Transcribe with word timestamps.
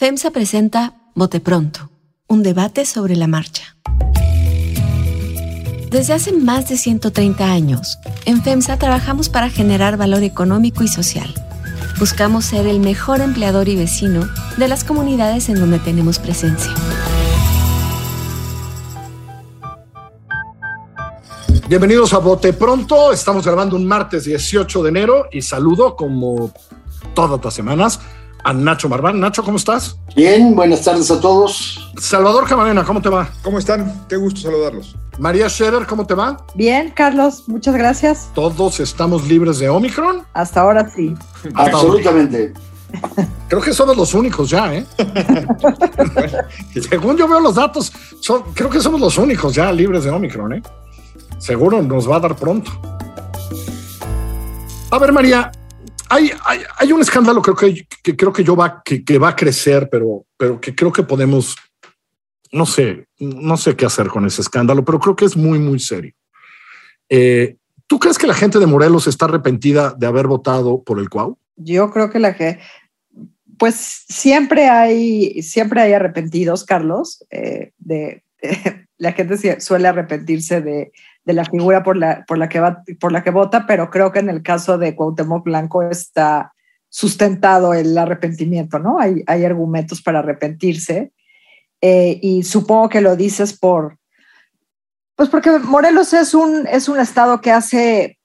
FEMSA 0.00 0.30
presenta 0.30 0.94
Bote 1.14 1.40
Pronto, 1.40 1.90
un 2.26 2.42
debate 2.42 2.86
sobre 2.86 3.16
la 3.16 3.26
marcha. 3.26 3.76
Desde 5.90 6.14
hace 6.14 6.32
más 6.32 6.70
de 6.70 6.78
130 6.78 7.44
años, 7.44 7.98
en 8.24 8.42
FEMSA 8.42 8.78
trabajamos 8.78 9.28
para 9.28 9.50
generar 9.50 9.98
valor 9.98 10.22
económico 10.22 10.82
y 10.82 10.88
social. 10.88 11.34
Buscamos 11.98 12.46
ser 12.46 12.66
el 12.66 12.80
mejor 12.80 13.20
empleador 13.20 13.68
y 13.68 13.76
vecino 13.76 14.26
de 14.56 14.68
las 14.68 14.84
comunidades 14.84 15.50
en 15.50 15.56
donde 15.56 15.78
tenemos 15.78 16.18
presencia. 16.18 16.72
Bienvenidos 21.68 22.14
a 22.14 22.18
Bote 22.20 22.54
Pronto. 22.54 23.12
Estamos 23.12 23.44
grabando 23.44 23.76
un 23.76 23.84
martes 23.84 24.24
18 24.24 24.82
de 24.82 24.88
enero 24.88 25.26
y 25.30 25.42
saludo 25.42 25.94
como 25.94 26.50
todas 27.12 27.44
las 27.44 27.52
semanas 27.52 28.00
a 28.44 28.52
Nacho 28.52 28.88
Marván. 28.88 29.20
Nacho, 29.20 29.42
¿cómo 29.42 29.56
estás? 29.56 29.98
Bien, 30.14 30.54
buenas 30.54 30.82
tardes 30.82 31.10
a 31.10 31.20
todos. 31.20 31.92
Salvador 31.98 32.46
Camarena, 32.48 32.84
¿cómo 32.84 33.00
te 33.00 33.08
va? 33.08 33.28
¿Cómo 33.42 33.58
están? 33.58 34.06
Qué 34.08 34.16
gusto 34.16 34.40
saludarlos. 34.40 34.96
María 35.18 35.48
Scherer, 35.48 35.86
¿cómo 35.86 36.06
te 36.06 36.14
va? 36.14 36.44
Bien, 36.54 36.90
Carlos, 36.90 37.44
muchas 37.46 37.74
gracias. 37.74 38.30
¿Todos 38.34 38.80
estamos 38.80 39.28
libres 39.28 39.58
de 39.58 39.68
Omicron? 39.68 40.22
Hasta 40.32 40.62
ahora 40.62 40.88
sí. 40.88 41.14
Absolutamente. 41.54 42.54
Creo 43.48 43.60
que 43.60 43.72
somos 43.72 43.96
los 43.96 44.14
únicos 44.14 44.50
ya, 44.50 44.74
¿eh? 44.74 44.86
Según 46.88 47.16
yo 47.16 47.28
veo 47.28 47.40
los 47.40 47.54
datos, 47.54 47.92
creo 48.54 48.70
que 48.70 48.80
somos 48.80 49.00
los 49.00 49.16
únicos 49.18 49.54
ya 49.54 49.70
libres 49.72 50.04
de 50.04 50.10
Omicron, 50.10 50.54
¿eh? 50.54 50.62
Seguro 51.38 51.82
nos 51.82 52.10
va 52.10 52.16
a 52.16 52.20
dar 52.20 52.36
pronto. 52.36 52.70
A 54.90 54.98
ver, 54.98 55.12
María, 55.12 55.52
hay, 56.10 56.30
hay, 56.76 56.92
un 56.92 57.00
escándalo 57.00 57.40
creo 57.40 57.56
que, 57.56 57.86
creo 58.16 58.32
que 58.32 58.44
yo 58.44 58.56
va 58.56 58.82
que, 58.84 59.18
va 59.18 59.28
a 59.28 59.36
crecer, 59.36 59.88
pero, 59.90 60.26
pero 60.36 60.60
que 60.60 60.74
creo 60.74 60.92
que 60.92 61.04
podemos, 61.04 61.56
no 62.52 62.66
sé, 62.66 63.06
no 63.18 63.56
sé 63.56 63.76
qué 63.76 63.86
hacer 63.86 64.08
con 64.08 64.26
ese 64.26 64.42
escándalo, 64.42 64.84
pero 64.84 64.98
creo 64.98 65.16
que 65.16 65.24
es 65.24 65.36
muy, 65.36 65.58
muy 65.58 65.78
serio. 65.78 66.12
Eh, 67.08 67.56
¿Tú 67.86 67.98
crees 67.98 68.18
que 68.18 68.26
la 68.26 68.34
gente 68.34 68.58
de 68.58 68.66
Morelos 68.66 69.06
está 69.06 69.24
arrepentida 69.26 69.94
de 69.96 70.06
haber 70.06 70.26
votado 70.26 70.82
por 70.82 70.98
el 70.98 71.08
Cuau? 71.08 71.38
Yo 71.56 71.90
creo 71.90 72.10
que 72.10 72.18
la 72.18 72.36
que, 72.36 72.58
pues 73.58 74.04
siempre 74.08 74.68
hay, 74.68 75.42
siempre 75.42 75.80
hay 75.80 75.92
arrepentidos, 75.92 76.64
Carlos. 76.64 77.24
Eh, 77.30 77.72
de, 77.78 78.24
la 78.98 79.12
gente 79.12 79.60
suele 79.60 79.88
arrepentirse 79.88 80.60
de, 80.60 80.92
de 81.24 81.32
la 81.32 81.44
figura 81.44 81.82
por 81.82 81.96
la, 81.96 82.24
por, 82.26 82.38
la 82.38 82.48
que 82.48 82.60
va, 82.60 82.82
por 82.98 83.12
la 83.12 83.22
que 83.22 83.30
vota, 83.30 83.66
pero 83.66 83.90
creo 83.90 84.12
que 84.12 84.20
en 84.20 84.30
el 84.30 84.42
caso 84.42 84.78
de 84.78 84.94
Cuauhtémoc 84.96 85.44
Blanco 85.44 85.82
está 85.82 86.52
sustentado 86.88 87.72
el 87.74 87.96
arrepentimiento, 87.96 88.78
¿no? 88.78 88.98
Hay, 88.98 89.22
hay 89.26 89.44
argumentos 89.44 90.02
para 90.02 90.20
arrepentirse 90.20 91.12
eh, 91.80 92.18
y 92.20 92.42
supongo 92.42 92.88
que 92.88 93.00
lo 93.00 93.16
dices 93.16 93.56
por, 93.56 93.98
pues 95.14 95.28
porque 95.28 95.50
Morelos 95.58 96.12
es 96.12 96.34
un, 96.34 96.66
es 96.66 96.88
un 96.88 96.98
estado 96.98 97.40
que 97.40 97.52
hace 97.52 98.18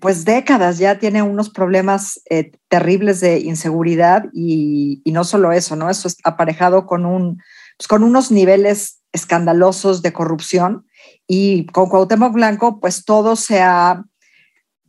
pues 0.00 0.24
décadas 0.24 0.78
ya 0.78 0.98
tiene 0.98 1.22
unos 1.22 1.50
problemas 1.50 2.20
eh, 2.30 2.52
terribles 2.68 3.20
de 3.20 3.40
inseguridad 3.40 4.26
y, 4.32 5.00
y, 5.04 5.12
no 5.12 5.24
solo 5.24 5.50
eso, 5.52 5.74
¿no? 5.74 5.90
Eso 5.90 6.06
es 6.06 6.16
aparejado 6.22 6.86
con, 6.86 7.04
un, 7.04 7.42
pues 7.76 7.88
con 7.88 8.04
unos 8.04 8.30
niveles 8.30 9.00
escandalosos 9.12 10.02
de 10.02 10.12
corrupción 10.12 10.86
y 11.26 11.66
con 11.66 11.88
Cuauhtémoc 11.88 12.32
Blanco, 12.32 12.80
pues 12.80 13.04
todo 13.04 13.36
se 13.36 13.60
ha, 13.60 14.04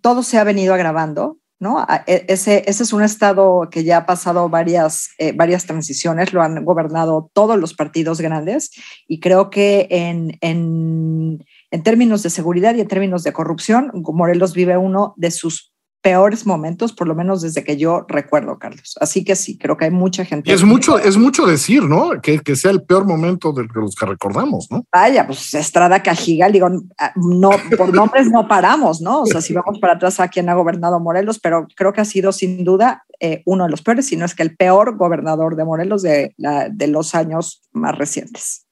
todo 0.02 0.24
se 0.24 0.38
ha 0.38 0.44
venido 0.44 0.74
agravando, 0.74 1.38
¿no? 1.60 1.86
E, 2.08 2.26
ese, 2.30 2.64
ese 2.68 2.84
es 2.84 2.94
un 2.94 3.04
estado 3.04 3.68
que 3.70 3.84
ya 3.84 3.98
ha 3.98 4.06
pasado 4.06 4.50
varias, 4.50 5.10
eh, 5.18 5.34
varias 5.34 5.66
transiciones, 5.66 6.34
lo 6.34 6.42
han 6.42 6.64
gobernado 6.64 7.30
todos 7.34 7.60
los 7.60 7.74
partidos 7.74 8.22
grandes 8.22 8.72
y 9.08 9.20
creo 9.20 9.50
que 9.50 9.88
en, 9.90 10.38
en, 10.42 11.46
en 11.72 11.84
términos 11.84 12.24
de 12.24 12.30
seguridad 12.30 12.76
y 12.76 12.82
en 12.82 12.88
términos 12.88 13.24
de 13.24 13.34
corrupción, 13.34 13.92
Morelos 13.94 14.54
vive 14.54 14.78
uno 14.78 15.14
de 15.18 15.32
sus 15.32 15.74
peores 16.02 16.46
momentos, 16.46 16.94
por 16.94 17.08
lo 17.08 17.16
menos 17.16 17.42
desde 17.42 17.64
que 17.64 17.78
yo 17.78 18.06
recuerdo, 18.08 18.58
Carlos. 18.58 18.96
Así 19.02 19.24
que 19.24 19.36
sí, 19.36 19.58
creo 19.58 19.78
que 19.78 19.86
hay 19.86 19.92
mucha 19.92 20.24
gente. 20.26 20.52
es 20.52 20.64
mucho, 20.64 20.98
es 20.98 21.18
mucho 21.18 21.46
decir, 21.46 21.84
¿no? 21.84 22.22
Que, 22.22 22.40
que, 22.40 22.56
sea 22.56 22.72
el 22.72 22.84
peor 22.84 23.06
momento 23.06 23.52
de 23.52 23.68
los 23.74 23.96
que 23.96 24.06
recordamos, 24.06 24.68
¿no? 24.72 24.86
Vaya, 24.92 25.28
pues 25.28 25.54
Estrada 25.54 26.02
Cajigal, 26.02 26.52
digo, 26.52 26.70
no, 27.16 27.52
por 27.78 27.94
nombres 27.94 28.30
no 28.30 28.48
paramos, 28.48 29.02
¿no? 29.02 29.22
O 29.22 29.26
sea, 29.26 29.42
si 29.42 29.54
vamos 29.54 29.80
para 29.80 29.94
atrás 29.94 30.20
a 30.20 30.30
quien 30.30 30.50
ha 30.50 30.54
gobernado 30.54 31.00
Morelos, 31.00 31.40
pero 31.40 31.68
creo 31.76 31.94
que 31.94 32.02
ha 32.02 32.06
sido 32.06 32.32
sin 32.32 32.64
duda 32.64 33.06
eh, 33.20 33.44
uno 33.46 33.66
de 33.66 33.72
los 33.72 33.82
peores, 33.82 34.06
si 34.06 34.16
no 34.16 34.26
es 34.26 34.36
que 34.36 34.44
el 34.44 34.56
peor 34.56 34.98
gobernador 34.98 35.56
de 35.56 35.66
Morelos 35.66 36.02
de, 36.02 36.34
de 36.38 36.88
los 36.88 37.16
años 37.16 37.62
más 37.74 37.98
recientes. 37.98 38.69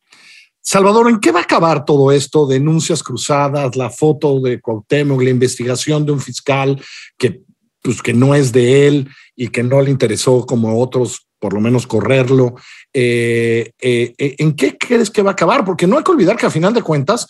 Salvador, 0.70 1.08
¿en 1.08 1.22
qué 1.22 1.32
va 1.32 1.40
a 1.40 1.44
acabar 1.44 1.86
todo 1.86 2.12
esto? 2.12 2.46
Denuncias 2.46 3.02
cruzadas, 3.02 3.78
la 3.78 3.90
foto 3.90 4.42
de 4.42 4.60
Cuauhtémoc, 4.60 5.22
la 5.22 5.30
investigación 5.30 6.06
de 6.06 6.12
un 6.12 6.20
fiscal 6.20 6.84
que, 7.18 7.42
pues, 7.82 8.02
que 8.02 8.14
no 8.14 8.36
es 8.36 8.52
de 8.52 8.86
él 8.86 9.10
y 9.34 9.48
que 9.48 9.64
no 9.64 9.82
le 9.82 9.92
interesó 9.92 10.46
como 10.46 10.78
otros, 10.82 11.26
por 11.40 11.54
lo 11.54 11.62
menos 11.62 11.88
correrlo. 11.88 12.56
Eh, 12.92 13.72
eh, 13.80 14.14
eh, 14.18 14.36
¿En 14.40 14.58
qué 14.58 14.78
crees 14.78 15.10
que 15.10 15.22
va 15.22 15.30
a 15.30 15.34
acabar? 15.34 15.64
Porque 15.64 15.88
no 15.88 15.98
hay 15.98 16.04
que 16.04 16.12
olvidar 16.12 16.36
que 16.36 16.48
a 16.48 16.52
final 16.52 16.74
de 16.74 16.82
cuentas, 16.82 17.28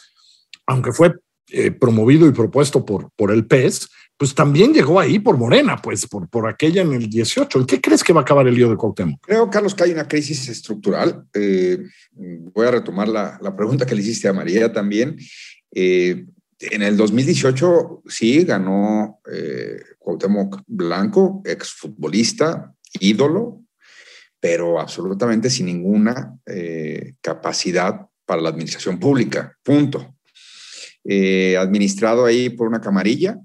aunque 0.65 0.91
fue 0.91 1.13
promovido 1.79 2.27
y 2.27 2.31
propuesto 2.31 2.85
por, 2.85 3.09
por 3.15 3.31
el 3.31 3.45
PES, 3.45 3.89
pues 4.17 4.33
también 4.33 4.73
llegó 4.73 4.99
ahí 4.99 5.19
por 5.19 5.37
Morena, 5.37 5.77
pues 5.81 6.07
por, 6.07 6.27
por 6.27 6.47
aquella 6.47 6.81
en 6.81 6.91
el 6.93 7.07
18. 7.07 7.59
¿En 7.59 7.65
qué 7.65 7.79
crees 7.79 8.03
que 8.03 8.13
va 8.13 8.21
a 8.21 8.23
acabar 8.23 8.47
el 8.47 8.55
lío 8.55 8.69
de 8.69 8.75
Cuauhtémoc? 8.75 9.25
Creo, 9.25 9.49
Carlos, 9.49 9.75
que 9.75 9.83
hay 9.83 9.91
una 9.91 10.07
crisis 10.07 10.49
estructural. 10.49 11.23
Eh, 11.33 11.83
voy 12.11 12.67
a 12.67 12.71
retomar 12.71 13.07
la, 13.07 13.37
la, 13.41 13.55
pregunta 13.55 13.85
que 13.85 13.93
le 13.95 14.01
hiciste 14.01 14.27
a 14.27 14.33
María 14.33 14.73
también. 14.73 15.17
Eh, 15.71 16.25
en 16.59 16.81
el 16.81 16.97
2018 16.97 18.03
sí 18.07 18.43
ganó 18.43 19.19
eh, 19.31 19.79
Cuauhtémoc 19.99 20.61
Blanco, 20.65 21.41
exfutbolista, 21.45 22.73
ídolo, 22.99 23.61
pero 24.39 24.79
absolutamente 24.79 25.49
sin 25.49 25.67
ninguna 25.67 26.35
eh, 26.45 27.13
capacidad 27.21 28.07
para 28.25 28.41
la 28.41 28.49
administración 28.49 28.99
pública, 28.99 29.55
punto. 29.63 30.15
Administrado 31.57 32.25
ahí 32.25 32.49
por 32.49 32.67
una 32.67 32.81
camarilla, 32.81 33.39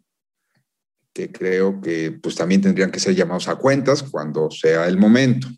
que 1.12 1.30
creo 1.30 1.80
que 1.80 2.10
pues 2.10 2.34
también 2.34 2.60
tendrían 2.60 2.90
que 2.90 3.00
ser 3.00 3.14
llamados 3.14 3.48
a 3.48 3.56
cuentas 3.56 4.02
cuando 4.02 4.50
sea 4.50 4.88
el 4.88 4.98
momento. 4.98 5.48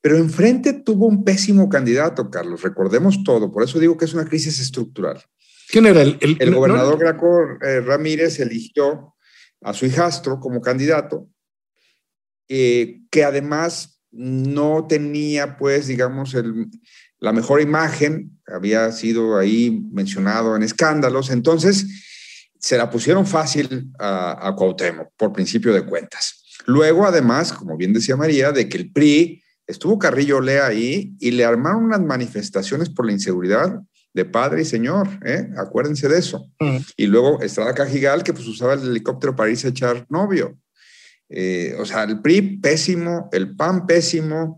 Pero 0.00 0.18
enfrente 0.18 0.72
tuvo 0.72 1.06
un 1.06 1.24
pésimo 1.24 1.68
candidato, 1.68 2.30
Carlos, 2.30 2.62
recordemos 2.62 3.22
todo, 3.24 3.52
por 3.52 3.62
eso 3.62 3.78
digo 3.78 3.96
que 3.96 4.04
es 4.04 4.14
una 4.14 4.24
crisis 4.24 4.60
estructural. 4.60 5.22
¿Quién 5.68 5.86
era 5.86 6.02
el? 6.02 6.18
El, 6.20 6.54
gobernador 6.54 6.98
Graco 6.98 7.40
eh, 7.62 7.80
Ramírez 7.80 8.38
eligió 8.38 9.14
a 9.62 9.72
su 9.72 9.86
hijastro 9.86 10.38
como 10.38 10.60
candidato, 10.60 11.28
eh, 12.48 13.00
que 13.10 13.24
además 13.24 14.02
no 14.12 14.86
tenía, 14.86 15.56
pues, 15.56 15.86
digamos, 15.86 16.34
el, 16.34 16.68
la 17.18 17.32
mejor 17.32 17.60
imagen, 17.60 18.33
había 18.46 18.90
sido 18.92 19.38
ahí 19.38 19.86
mencionado 19.92 20.56
en 20.56 20.62
escándalos, 20.62 21.30
entonces 21.30 21.86
se 22.58 22.76
la 22.76 22.90
pusieron 22.90 23.26
fácil 23.26 23.92
a, 23.98 24.48
a 24.48 24.54
Cuauhtémoc 24.54 25.12
por 25.16 25.32
principio 25.32 25.72
de 25.72 25.84
cuentas. 25.84 26.42
Luego, 26.66 27.06
además, 27.06 27.52
como 27.52 27.76
bien 27.76 27.92
decía 27.92 28.16
María, 28.16 28.52
de 28.52 28.68
que 28.68 28.78
el 28.78 28.92
PRI 28.92 29.42
estuvo 29.66 29.98
Carrillo 29.98 30.40
Lea 30.40 30.66
ahí 30.66 31.14
y 31.20 31.30
le 31.30 31.44
armaron 31.44 31.84
unas 31.84 32.00
manifestaciones 32.00 32.90
por 32.90 33.06
la 33.06 33.12
inseguridad 33.12 33.80
de 34.14 34.24
padre 34.24 34.62
y 34.62 34.64
señor, 34.64 35.08
¿eh? 35.24 35.48
acuérdense 35.58 36.08
de 36.08 36.18
eso. 36.18 36.48
Y 36.96 37.06
luego 37.06 37.42
Estrada 37.42 37.74
Cajigal, 37.74 38.22
que 38.22 38.32
pues 38.32 38.46
usaba 38.46 38.74
el 38.74 38.88
helicóptero 38.88 39.34
para 39.34 39.50
irse 39.50 39.66
a 39.66 39.70
echar 39.70 40.06
novio. 40.08 40.56
Eh, 41.28 41.74
o 41.78 41.84
sea, 41.84 42.04
el 42.04 42.20
PRI 42.22 42.58
pésimo, 42.58 43.28
el 43.32 43.56
PAN 43.56 43.86
pésimo, 43.86 44.56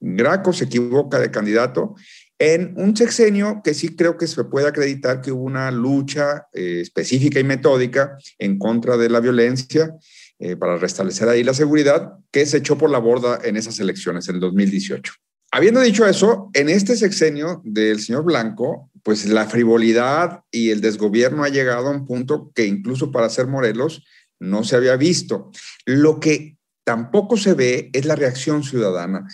Graco 0.00 0.52
se 0.52 0.64
equivoca 0.64 1.18
de 1.18 1.30
candidato 1.30 1.94
en 2.38 2.74
un 2.76 2.96
sexenio 2.96 3.62
que 3.64 3.74
sí 3.74 3.96
creo 3.96 4.16
que 4.16 4.26
se 4.26 4.44
puede 4.44 4.68
acreditar 4.68 5.22
que 5.22 5.32
hubo 5.32 5.42
una 5.42 5.70
lucha 5.70 6.46
eh, 6.52 6.80
específica 6.82 7.40
y 7.40 7.44
metódica 7.44 8.18
en 8.38 8.58
contra 8.58 8.96
de 8.96 9.08
la 9.08 9.20
violencia 9.20 9.94
eh, 10.38 10.56
para 10.56 10.76
restablecer 10.76 11.28
ahí 11.28 11.42
la 11.42 11.54
seguridad 11.54 12.12
que 12.30 12.44
se 12.44 12.58
echó 12.58 12.76
por 12.76 12.90
la 12.90 12.98
borda 12.98 13.40
en 13.42 13.56
esas 13.56 13.80
elecciones 13.80 14.28
en 14.28 14.38
2018. 14.38 15.14
Habiendo 15.50 15.80
dicho 15.80 16.06
eso, 16.06 16.50
en 16.52 16.68
este 16.68 16.96
sexenio 16.96 17.62
del 17.64 18.00
señor 18.00 18.24
Blanco, 18.24 18.90
pues 19.02 19.24
la 19.26 19.46
frivolidad 19.46 20.40
y 20.50 20.70
el 20.70 20.82
desgobierno 20.82 21.44
ha 21.44 21.48
llegado 21.48 21.86
a 21.86 21.92
un 21.92 22.04
punto 22.04 22.52
que 22.54 22.66
incluso 22.66 23.10
para 23.10 23.30
ser 23.30 23.46
Morelos 23.46 24.04
no 24.38 24.64
se 24.64 24.76
había 24.76 24.96
visto. 24.96 25.50
Lo 25.86 26.20
que 26.20 26.58
tampoco 26.84 27.38
se 27.38 27.54
ve 27.54 27.88
es 27.94 28.04
la 28.04 28.16
reacción 28.16 28.62
ciudadana 28.62 29.26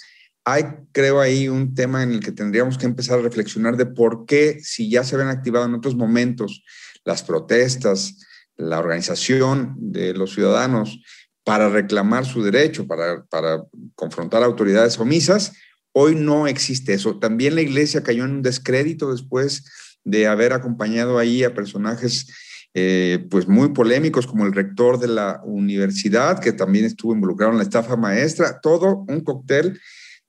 hay, 0.44 0.64
creo, 0.92 1.20
ahí 1.20 1.48
un 1.48 1.74
tema 1.74 2.02
en 2.02 2.12
el 2.12 2.20
que 2.20 2.32
tendríamos 2.32 2.78
que 2.78 2.86
empezar 2.86 3.18
a 3.18 3.22
reflexionar 3.22 3.76
de 3.76 3.86
por 3.86 4.26
qué, 4.26 4.58
si 4.62 4.90
ya 4.90 5.04
se 5.04 5.14
habían 5.14 5.30
activado 5.30 5.66
en 5.66 5.74
otros 5.74 5.94
momentos 5.94 6.64
las 7.04 7.22
protestas, 7.22 8.18
la 8.56 8.78
organización 8.78 9.74
de 9.78 10.14
los 10.14 10.34
ciudadanos 10.34 11.00
para 11.44 11.68
reclamar 11.68 12.24
su 12.24 12.42
derecho, 12.42 12.86
para, 12.86 13.24
para 13.24 13.62
confrontar 13.94 14.42
autoridades 14.42 14.98
omisas, 14.98 15.52
Hoy 15.92 16.14
no 16.14 16.46
existe 16.46 16.94
eso. 16.94 17.18
También 17.18 17.54
la 17.54 17.60
iglesia 17.60 18.02
cayó 18.02 18.24
en 18.24 18.32
un 18.32 18.42
descrédito 18.42 19.12
después 19.12 19.64
de 20.04 20.26
haber 20.26 20.54
acompañado 20.54 21.18
ahí 21.18 21.44
a 21.44 21.54
personajes 21.54 22.26
eh, 22.74 23.26
pues 23.30 23.46
muy 23.46 23.68
polémicos 23.74 24.26
como 24.26 24.46
el 24.46 24.54
rector 24.54 24.98
de 24.98 25.08
la 25.08 25.42
universidad, 25.44 26.40
que 26.40 26.52
también 26.52 26.86
estuvo 26.86 27.12
involucrado 27.12 27.52
en 27.52 27.58
la 27.58 27.64
estafa 27.64 27.96
maestra, 27.96 28.58
todo 28.60 29.04
un 29.06 29.20
cóctel 29.20 29.78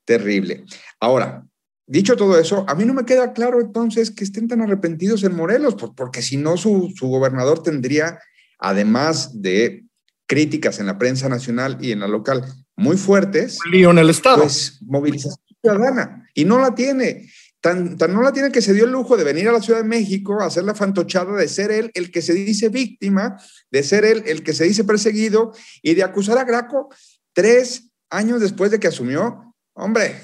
terrible. 0.05 0.65
Ahora, 0.99 1.45
dicho 1.87 2.15
todo 2.15 2.39
eso, 2.39 2.65
a 2.67 2.75
mí 2.75 2.85
no 2.85 2.93
me 2.93 3.05
queda 3.05 3.33
claro 3.33 3.61
entonces 3.61 4.11
que 4.11 4.23
estén 4.23 4.47
tan 4.47 4.61
arrepentidos 4.61 5.23
en 5.23 5.35
Morelos, 5.35 5.75
porque 5.95 6.21
si 6.21 6.37
no 6.37 6.57
su, 6.57 6.91
su 6.95 7.07
gobernador 7.07 7.63
tendría, 7.63 8.19
además 8.59 9.41
de 9.41 9.85
críticas 10.27 10.79
en 10.79 10.87
la 10.87 10.97
prensa 10.97 11.29
nacional 11.29 11.77
y 11.81 11.91
en 11.91 11.99
la 11.99 12.07
local 12.07 12.43
muy 12.75 12.97
fuertes, 12.97 13.59
un 13.65 13.71
lío 13.71 13.91
en 13.91 13.99
el 13.99 14.09
Estado. 14.09 14.43
Pues 14.43 14.79
movilización 14.81 15.37
ciudadana, 15.61 16.27
y 16.33 16.45
no 16.45 16.59
la 16.59 16.75
tiene. 16.75 17.29
Tan, 17.61 17.95
no 17.95 18.21
la 18.21 18.33
tiene 18.33 18.51
que 18.51 18.61
se 18.61 18.73
dio 18.73 18.83
el 18.83 18.91
lujo 18.91 19.15
de 19.15 19.23
venir 19.23 19.47
a 19.47 19.53
la 19.53 19.61
Ciudad 19.61 19.81
de 19.81 19.87
México 19.87 20.41
a 20.41 20.47
hacer 20.47 20.65
la 20.65 20.75
fantochada 20.75 21.37
de 21.37 21.47
ser 21.47 21.71
él 21.71 21.91
el 21.93 22.11
que 22.11 22.21
se 22.21 22.33
dice 22.33 22.67
víctima, 22.67 23.37
de 23.71 23.83
ser 23.83 24.03
él 24.03 24.23
el 24.25 24.43
que 24.43 24.51
se 24.51 24.65
dice 24.65 24.83
perseguido 24.83 25.53
y 25.81 25.93
de 25.93 26.03
acusar 26.03 26.37
a 26.37 26.43
Graco 26.43 26.89
tres 27.31 27.89
años 28.09 28.41
después 28.41 28.69
de 28.69 28.81
que 28.81 28.87
asumió. 28.87 29.52
Hombre, 29.73 30.21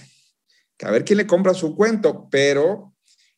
que 0.78 0.86
a 0.86 0.92
ver 0.92 1.04
quién 1.04 1.18
le 1.18 1.28
compra 1.28 1.54
su 1.54 1.76
cuento, 1.76 2.28
pero 2.30 2.94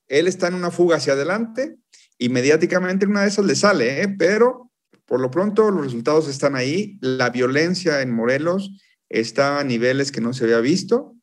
él 0.07 0.27
está 0.27 0.47
en 0.47 0.55
una 0.55 0.71
fuga 0.71 0.97
hacia 0.97 1.13
adelante 1.13 1.77
y 2.17 2.29
mediáticamente 2.29 3.05
una 3.05 3.21
de 3.21 3.29
esas 3.29 3.45
le 3.45 3.55
sale, 3.55 4.01
¿eh? 4.01 4.07
pero 4.07 4.71
por 5.05 5.19
lo 5.19 5.31
pronto 5.31 5.71
los 5.71 5.85
resultados 5.85 6.27
están 6.27 6.55
ahí. 6.55 6.97
La 7.01 7.29
violencia 7.29 8.01
en 8.01 8.11
Morelos 8.11 8.71
está 9.09 9.59
a 9.59 9.63
niveles 9.63 10.11
que 10.11 10.21
no 10.21 10.33
se 10.33 10.43
había 10.43 10.59
visto 10.59 11.15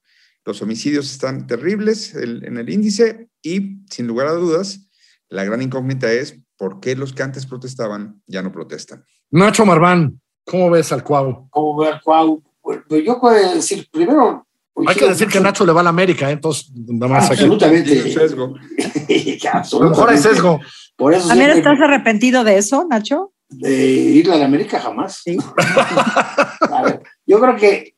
los 0.48 0.62
homicidios 0.62 1.12
están 1.12 1.46
terribles 1.46 2.14
en 2.14 2.56
el 2.56 2.70
índice 2.70 3.28
y, 3.42 3.84
sin 3.90 4.06
lugar 4.06 4.28
a 4.28 4.32
dudas, 4.32 4.88
la 5.28 5.44
gran 5.44 5.60
incógnita 5.60 6.10
es 6.10 6.40
por 6.56 6.80
qué 6.80 6.96
los 6.96 7.12
que 7.12 7.22
antes 7.22 7.44
protestaban 7.44 8.22
ya 8.26 8.42
no 8.42 8.50
protestan. 8.50 9.04
Nacho 9.30 9.66
Marván, 9.66 10.18
¿cómo 10.46 10.70
ves 10.70 10.90
al 10.90 11.04
Cuau? 11.04 11.48
¿Cómo 11.50 11.76
ve 11.76 11.88
al 11.88 12.00
Cuau? 12.00 12.42
Pues 12.62 12.80
yo 13.04 13.20
puedo 13.20 13.54
decir, 13.54 13.86
primero... 13.92 14.47
Hay 14.86 14.94
que 14.96 15.08
decir 15.08 15.28
que 15.28 15.40
Nacho 15.40 15.64
le 15.66 15.72
va 15.72 15.80
a 15.80 15.84
la 15.84 15.90
América, 15.90 16.28
¿eh? 16.28 16.34
entonces 16.34 16.70
nada 16.74 17.12
más 17.12 17.30
Absolutamente. 17.30 17.98
Aquí. 18.00 18.12
sesgo. 18.12 18.54
A 19.52 19.84
lo 19.84 19.90
mejor 19.90 20.10
hay 20.10 20.18
sesgo. 20.18 20.60
Por 20.96 21.14
eso 21.14 21.28
¿También 21.28 21.50
estás 21.50 21.80
arrepentido 21.80 22.44
de 22.44 22.58
eso, 22.58 22.86
Nacho? 22.88 23.32
De 23.48 23.84
ir 23.84 24.30
a 24.30 24.36
la 24.36 24.44
América 24.44 24.78
jamás. 24.78 25.22
Sí. 25.24 25.38
a 26.70 26.82
ver, 26.82 27.02
yo 27.26 27.40
creo 27.40 27.56
que 27.56 27.94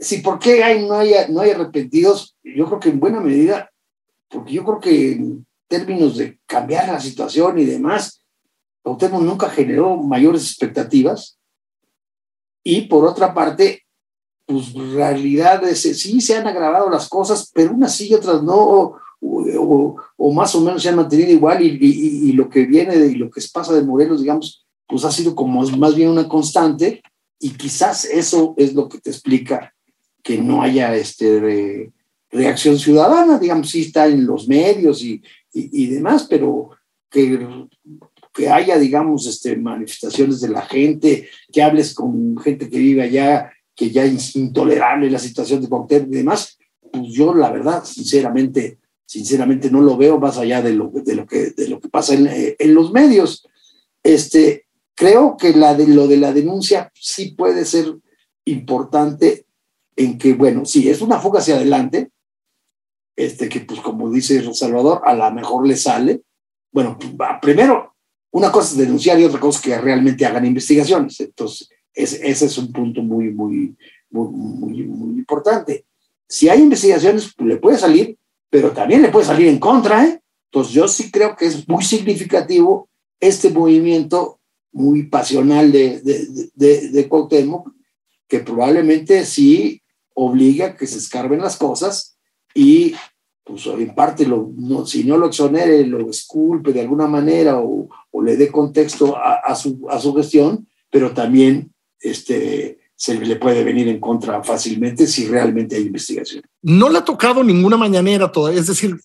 si 0.00 0.18
por 0.18 0.38
qué 0.38 0.64
hay, 0.64 0.86
no, 0.86 0.94
hay, 0.94 1.12
no 1.28 1.40
hay 1.40 1.50
arrepentidos, 1.50 2.36
yo 2.42 2.66
creo 2.66 2.80
que 2.80 2.88
en 2.88 3.00
buena 3.00 3.20
medida, 3.20 3.70
porque 4.28 4.54
yo 4.54 4.64
creo 4.64 4.80
que 4.80 5.12
en 5.12 5.46
términos 5.68 6.16
de 6.16 6.38
cambiar 6.46 6.88
la 6.88 7.00
situación 7.00 7.58
y 7.58 7.64
demás, 7.64 8.22
Cuauhtémoc 8.82 9.22
nunca 9.22 9.50
generó 9.50 9.96
mayores 9.96 10.42
expectativas. 10.42 11.38
Y 12.62 12.82
por 12.82 13.04
otra 13.04 13.34
parte, 13.34 13.85
pues 14.46 14.72
realidades, 14.72 15.82
sí 15.82 16.20
se 16.20 16.36
han 16.36 16.46
agravado 16.46 16.88
las 16.88 17.08
cosas, 17.08 17.50
pero 17.52 17.72
unas 17.72 17.94
sí 17.94 18.08
y 18.08 18.14
otras 18.14 18.42
no, 18.42 18.94
o, 19.20 20.32
más 20.32 20.54
o 20.54 20.60
menos 20.60 20.82
se 20.82 20.88
han 20.88 20.96
mantenido 20.96 21.30
igual 21.30 21.62
y, 21.62 22.32
lo 22.32 22.48
que 22.48 22.64
viene 22.64 22.94
y 23.06 23.16
lo 23.16 23.30
que 23.30 23.40
pasa 23.52 23.74
de 23.74 23.82
Morelos, 23.82 24.20
digamos, 24.20 24.64
pues 24.86 25.04
ha 25.04 25.10
sido 25.10 25.34
como 25.34 25.62
más 25.62 25.94
bien 25.94 26.10
una 26.10 26.28
constante 26.28 27.02
y 27.40 27.50
quizás 27.50 28.04
eso 28.04 28.54
es 28.56 28.74
lo 28.74 28.88
que 28.88 28.98
te 28.98 29.10
explica 29.10 29.74
que 30.22 30.38
no 30.38 30.62
haya 30.62 30.94
este, 30.94 31.40
re, 31.40 31.92
reacción 32.30 32.78
ciudadana, 32.78 33.38
digamos, 33.38 33.70
sí 33.70 33.82
está 33.82 34.06
en 34.06 34.26
los 34.26 34.48
medios 34.48 35.02
y, 35.02 35.22
y, 35.52 35.84
y 35.84 35.86
demás, 35.86 36.26
pero 36.28 36.70
que, 37.10 37.66
que, 38.32 38.48
haya, 38.48 38.78
digamos, 38.78 39.26
este, 39.26 39.56
manifestaciones 39.56 40.40
de 40.40 40.48
la 40.48 40.62
gente, 40.62 41.28
que 41.52 41.62
hables 41.62 41.94
con 41.94 42.36
gente 42.38 42.68
que 42.68 42.78
vive 42.78 43.02
allá, 43.02 43.52
que 43.76 43.90
ya 43.90 44.04
es 44.04 44.34
intolerable 44.34 45.10
la 45.10 45.18
situación 45.18 45.60
de 45.60 45.68
Cuauhtémoc 45.68 46.08
y 46.08 46.16
demás, 46.16 46.58
pues 46.90 47.12
yo 47.12 47.34
la 47.34 47.50
verdad, 47.50 47.84
sinceramente, 47.84 48.78
sinceramente 49.04 49.70
no 49.70 49.82
lo 49.82 49.96
veo 49.96 50.18
más 50.18 50.38
allá 50.38 50.62
de 50.62 50.72
lo, 50.72 50.90
de 50.90 51.14
lo, 51.14 51.26
que, 51.26 51.50
de 51.50 51.68
lo 51.68 51.78
que 51.78 51.88
pasa 51.88 52.14
en, 52.14 52.28
en 52.58 52.74
los 52.74 52.90
medios. 52.90 53.46
Este, 54.02 54.66
creo 54.94 55.36
que 55.36 55.52
la 55.52 55.74
de, 55.74 55.86
lo 55.86 56.08
de 56.08 56.16
la 56.16 56.32
denuncia 56.32 56.90
sí 56.94 57.32
puede 57.32 57.64
ser 57.66 57.94
importante 58.46 59.46
en 59.94 60.18
que, 60.18 60.34
bueno, 60.34 60.64
sí, 60.64 60.88
es 60.88 61.02
una 61.02 61.20
fuga 61.20 61.40
hacia 61.40 61.56
adelante, 61.56 62.10
este, 63.14 63.48
que 63.48 63.60
pues 63.60 63.80
como 63.80 64.10
dice 64.10 64.42
Salvador, 64.54 65.02
a 65.04 65.14
lo 65.14 65.30
mejor 65.32 65.66
le 65.66 65.76
sale. 65.76 66.22
Bueno, 66.72 66.98
primero, 67.40 67.94
una 68.30 68.52
cosa 68.52 68.72
es 68.72 68.78
denunciar 68.78 69.18
y 69.18 69.24
otra 69.24 69.40
cosa 69.40 69.58
es 69.58 69.64
que 69.64 69.78
realmente 69.78 70.26
hagan 70.26 70.44
investigaciones. 70.44 71.18
Entonces, 71.20 71.68
ese, 71.96 72.28
ese 72.28 72.46
es 72.46 72.58
un 72.58 72.70
punto 72.70 73.02
muy, 73.02 73.30
muy, 73.30 73.76
muy, 74.10 74.28
muy, 74.28 74.82
muy 74.84 75.18
importante. 75.18 75.84
Si 76.28 76.48
hay 76.48 76.60
investigaciones, 76.60 77.32
pues, 77.36 77.48
le 77.48 77.56
puede 77.56 77.78
salir, 77.78 78.16
pero 78.50 78.70
también 78.72 79.02
le 79.02 79.08
puede 79.08 79.26
salir 79.26 79.48
en 79.48 79.58
contra, 79.58 80.04
¿eh? 80.04 80.20
Entonces, 80.50 80.72
yo 80.72 80.86
sí 80.86 81.10
creo 81.10 81.34
que 81.34 81.46
es 81.46 81.68
muy 81.68 81.82
significativo 81.82 82.88
este 83.18 83.50
movimiento 83.50 84.38
muy 84.72 85.04
pasional 85.04 85.72
de, 85.72 86.00
de, 86.00 86.50
de, 86.54 86.88
de 86.90 87.08
Cuauhtémoc, 87.08 87.72
que 88.28 88.40
probablemente 88.40 89.24
sí 89.24 89.82
obliga 90.14 90.66
a 90.66 90.76
que 90.76 90.86
se 90.86 90.98
escarben 90.98 91.40
las 91.40 91.56
cosas 91.56 92.16
y 92.54 92.94
pues 93.44 93.64
en 93.66 93.94
parte 93.94 94.26
lo, 94.26 94.50
no, 94.56 94.84
si 94.86 95.04
no 95.04 95.16
lo 95.16 95.28
exonere, 95.28 95.86
lo 95.86 96.10
esculpe 96.10 96.72
de 96.72 96.80
alguna 96.80 97.06
manera 97.06 97.60
o, 97.60 97.88
o 98.10 98.22
le 98.22 98.36
dé 98.36 98.50
contexto 98.50 99.16
a, 99.16 99.34
a, 99.34 99.54
su, 99.54 99.86
a, 99.88 100.00
su, 100.00 100.12
gestión, 100.14 100.66
pero 100.90 101.12
también 101.12 101.72
este, 102.00 102.78
se 102.94 103.14
le 103.14 103.36
puede 103.36 103.64
venir 103.64 103.88
en 103.88 104.00
contra 104.00 104.42
fácilmente 104.42 105.06
si 105.06 105.26
realmente 105.26 105.76
hay 105.76 105.82
investigación. 105.82 106.42
No 106.62 106.88
le 106.88 106.98
ha 106.98 107.04
tocado 107.04 107.44
ninguna 107.44 107.76
mañanera 107.76 108.30
todavía, 108.32 108.60
es 108.60 108.66
decir, 108.66 108.96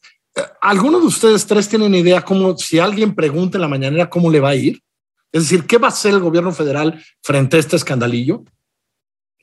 ¿alguno 0.61 0.99
de 0.99 1.07
ustedes 1.07 1.45
tres 1.45 1.67
tienen 1.67 1.93
idea 1.93 2.21
cómo, 2.21 2.57
si 2.57 2.79
alguien 2.79 3.13
pregunta 3.15 3.57
en 3.57 3.61
la 3.61 3.67
mañanera 3.67 4.09
cómo 4.09 4.29
le 4.29 4.39
va 4.39 4.49
a 4.49 4.55
ir? 4.55 4.81
Es 5.31 5.43
decir, 5.43 5.65
¿qué 5.65 5.77
va 5.77 5.88
a 5.88 5.91
hacer 5.91 6.13
el 6.13 6.19
gobierno 6.19 6.51
federal 6.51 7.01
frente 7.21 7.57
a 7.57 7.59
este 7.59 7.75
escandalillo? 7.75 8.43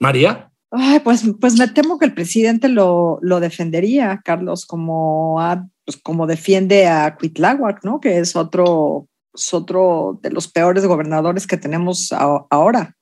María. 0.00 0.50
Ay, 0.70 1.00
pues, 1.00 1.24
pues 1.40 1.54
me 1.54 1.68
temo 1.68 1.98
que 1.98 2.04
el 2.04 2.14
presidente 2.14 2.68
lo, 2.68 3.18
lo 3.22 3.40
defendería, 3.40 4.20
Carlos, 4.22 4.66
como, 4.66 5.40
a, 5.40 5.66
pues 5.84 5.96
como 5.96 6.26
defiende 6.26 6.86
a 6.86 7.16
Cuitláhuac, 7.16 7.84
¿no? 7.84 8.00
Que 8.00 8.18
es 8.18 8.36
otro, 8.36 9.08
es 9.32 9.54
otro 9.54 10.20
de 10.22 10.30
los 10.30 10.46
peores 10.48 10.84
gobernadores 10.84 11.46
que 11.46 11.56
tenemos 11.56 12.12
a, 12.12 12.46
ahora. 12.50 12.97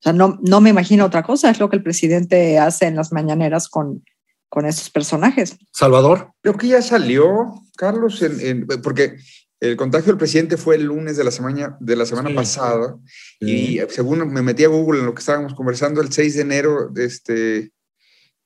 O 0.00 0.02
sea, 0.02 0.12
no, 0.14 0.38
no 0.42 0.60
me 0.60 0.70
imagino 0.70 1.04
otra 1.04 1.22
cosa, 1.22 1.50
es 1.50 1.60
lo 1.60 1.68
que 1.68 1.76
el 1.76 1.82
presidente 1.82 2.58
hace 2.58 2.86
en 2.86 2.96
las 2.96 3.12
mañaneras 3.12 3.68
con, 3.68 4.02
con 4.48 4.64
estos 4.64 4.88
personajes. 4.88 5.56
Salvador. 5.72 6.32
Creo 6.42 6.56
que 6.56 6.68
ya 6.68 6.80
salió, 6.80 7.52
Carlos, 7.76 8.22
en, 8.22 8.40
en, 8.40 8.66
porque 8.82 9.16
el 9.60 9.76
contagio 9.76 10.06
del 10.06 10.18
presidente 10.18 10.56
fue 10.56 10.76
el 10.76 10.84
lunes 10.84 11.18
de 11.18 11.24
la 11.24 11.30
semana, 11.30 11.76
de 11.80 11.96
la 11.96 12.06
semana 12.06 12.30
sí, 12.30 12.34
pasada 12.34 12.96
sí. 13.40 13.78
y 13.78 13.80
según 13.90 14.32
me 14.32 14.40
metí 14.40 14.64
a 14.64 14.68
Google 14.68 15.00
en 15.00 15.06
lo 15.06 15.14
que 15.14 15.20
estábamos 15.20 15.54
conversando, 15.54 16.00
el 16.00 16.10
6 16.10 16.34
de 16.34 16.40
enero, 16.40 16.90
este, 16.96 17.70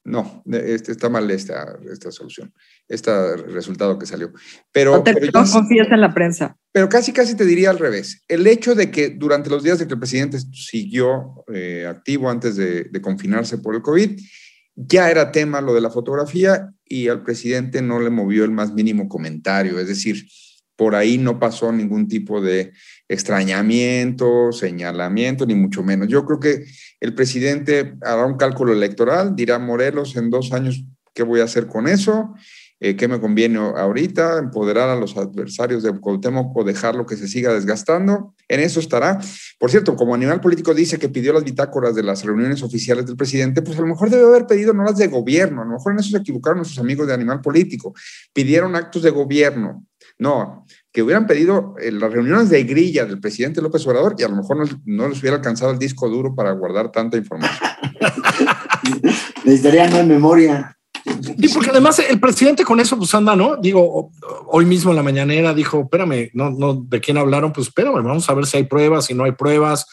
no, 0.02 0.42
este, 0.50 0.90
está 0.90 1.08
mal 1.08 1.30
esta, 1.30 1.78
esta 1.90 2.10
solución, 2.10 2.52
este 2.88 3.36
resultado 3.36 3.98
que 3.98 4.06
salió. 4.06 4.32
Pero, 4.72 4.96
no, 4.96 5.02
te, 5.02 5.14
pero 5.14 5.40
no 5.40 5.50
confías 5.50 5.88
en 5.90 6.00
la 6.00 6.12
prensa. 6.12 6.56
Pero 6.72 6.88
casi, 6.88 7.12
casi 7.12 7.34
te 7.34 7.44
diría 7.44 7.70
al 7.70 7.78
revés. 7.78 8.22
El 8.28 8.46
hecho 8.46 8.74
de 8.74 8.90
que 8.90 9.10
durante 9.10 9.50
los 9.50 9.62
días 9.62 9.78
de 9.78 9.86
que 9.86 9.94
el 9.94 10.00
presidente 10.00 10.38
siguió 10.52 11.44
eh, 11.52 11.86
activo 11.88 12.30
antes 12.30 12.56
de, 12.56 12.84
de 12.84 13.00
confinarse 13.00 13.58
por 13.58 13.74
el 13.74 13.82
COVID, 13.82 14.18
ya 14.76 15.10
era 15.10 15.32
tema 15.32 15.60
lo 15.60 15.74
de 15.74 15.80
la 15.80 15.90
fotografía 15.90 16.70
y 16.84 17.08
al 17.08 17.22
presidente 17.22 17.80
no 17.80 18.00
le 18.00 18.10
movió 18.10 18.44
el 18.44 18.50
más 18.50 18.72
mínimo 18.72 19.08
comentario, 19.08 19.78
es 19.78 19.88
decir, 19.88 20.26
por 20.76 20.94
ahí 20.94 21.18
no 21.18 21.38
pasó 21.38 21.70
ningún 21.72 22.08
tipo 22.08 22.40
de 22.40 22.72
extrañamiento, 23.08 24.50
señalamiento, 24.52 25.46
ni 25.46 25.54
mucho 25.54 25.82
menos. 25.82 26.08
Yo 26.08 26.24
creo 26.24 26.40
que 26.40 26.64
el 27.00 27.14
presidente 27.14 27.94
hará 28.02 28.26
un 28.26 28.36
cálculo 28.36 28.72
electoral, 28.72 29.36
dirá 29.36 29.58
Morelos 29.58 30.16
en 30.16 30.30
dos 30.30 30.52
años 30.52 30.84
qué 31.14 31.22
voy 31.22 31.40
a 31.40 31.44
hacer 31.44 31.68
con 31.68 31.86
eso, 31.86 32.34
eh, 32.86 32.96
qué 32.96 33.08
me 33.08 33.18
conviene 33.18 33.58
ahorita, 33.58 34.36
empoderar 34.36 34.90
a 34.90 34.94
los 34.94 35.16
adversarios 35.16 35.82
de 35.82 35.98
Cuauhtémoc 35.98 36.54
o 36.54 36.64
dejarlo 36.64 37.06
que 37.06 37.16
se 37.16 37.28
siga 37.28 37.54
desgastando. 37.54 38.34
En 38.46 38.60
eso 38.60 38.78
estará. 38.78 39.18
Por 39.58 39.70
cierto, 39.70 39.96
como 39.96 40.14
Animal 40.14 40.42
Político 40.42 40.74
dice 40.74 40.98
que 40.98 41.08
pidió 41.08 41.32
las 41.32 41.44
bitácoras 41.44 41.94
de 41.94 42.02
las 42.02 42.22
reuniones 42.26 42.62
oficiales 42.62 43.06
del 43.06 43.16
presidente, 43.16 43.62
pues 43.62 43.78
a 43.78 43.80
lo 43.80 43.86
mejor 43.86 44.10
debe 44.10 44.26
haber 44.26 44.46
pedido 44.46 44.74
no 44.74 44.84
las 44.84 44.98
de 44.98 45.06
gobierno, 45.06 45.62
a 45.62 45.64
lo 45.64 45.70
mejor 45.70 45.94
en 45.94 46.00
eso 46.00 46.10
se 46.10 46.18
equivocaron 46.18 46.58
nuestros 46.58 46.78
amigos 46.78 47.06
de 47.06 47.14
Animal 47.14 47.40
Político. 47.40 47.94
Pidieron 48.34 48.76
actos 48.76 49.00
de 49.00 49.08
gobierno, 49.08 49.86
no, 50.18 50.66
que 50.92 51.02
hubieran 51.02 51.26
pedido 51.26 51.76
eh, 51.80 51.90
las 51.90 52.12
reuniones 52.12 52.50
de 52.50 52.64
grilla 52.64 53.06
del 53.06 53.18
presidente 53.18 53.62
López 53.62 53.86
Obrador 53.86 54.14
y 54.18 54.24
a 54.24 54.28
lo 54.28 54.36
mejor 54.36 54.58
no, 54.84 55.08
les 55.08 55.20
hubiera 55.20 55.38
alcanzado 55.38 55.72
el 55.72 55.78
disco 55.78 56.06
duro 56.10 56.34
para 56.34 56.52
guardar 56.52 56.92
tanta 56.92 57.16
información. 57.16 57.66
Necesitarían 59.46 59.96
en 59.96 60.08
memoria. 60.08 60.76
Y 61.04 61.48
porque 61.48 61.70
además 61.70 61.98
el 61.98 62.18
presidente 62.18 62.64
con 62.64 62.80
eso 62.80 62.96
pues 62.96 63.14
anda, 63.14 63.36
¿no? 63.36 63.56
Digo, 63.56 64.10
hoy 64.46 64.64
mismo 64.64 64.90
en 64.90 64.96
la 64.96 65.02
mañanera 65.02 65.52
dijo, 65.52 65.82
espérame, 65.82 66.30
no, 66.32 66.50
no, 66.50 66.74
¿de 66.74 67.00
quién 67.00 67.18
hablaron? 67.18 67.52
Pues 67.52 67.68
espérame, 67.68 68.02
vamos 68.02 68.28
a 68.28 68.34
ver 68.34 68.46
si 68.46 68.56
hay 68.56 68.64
pruebas, 68.64 69.06
si 69.06 69.14
no 69.14 69.24
hay 69.24 69.32
pruebas, 69.32 69.86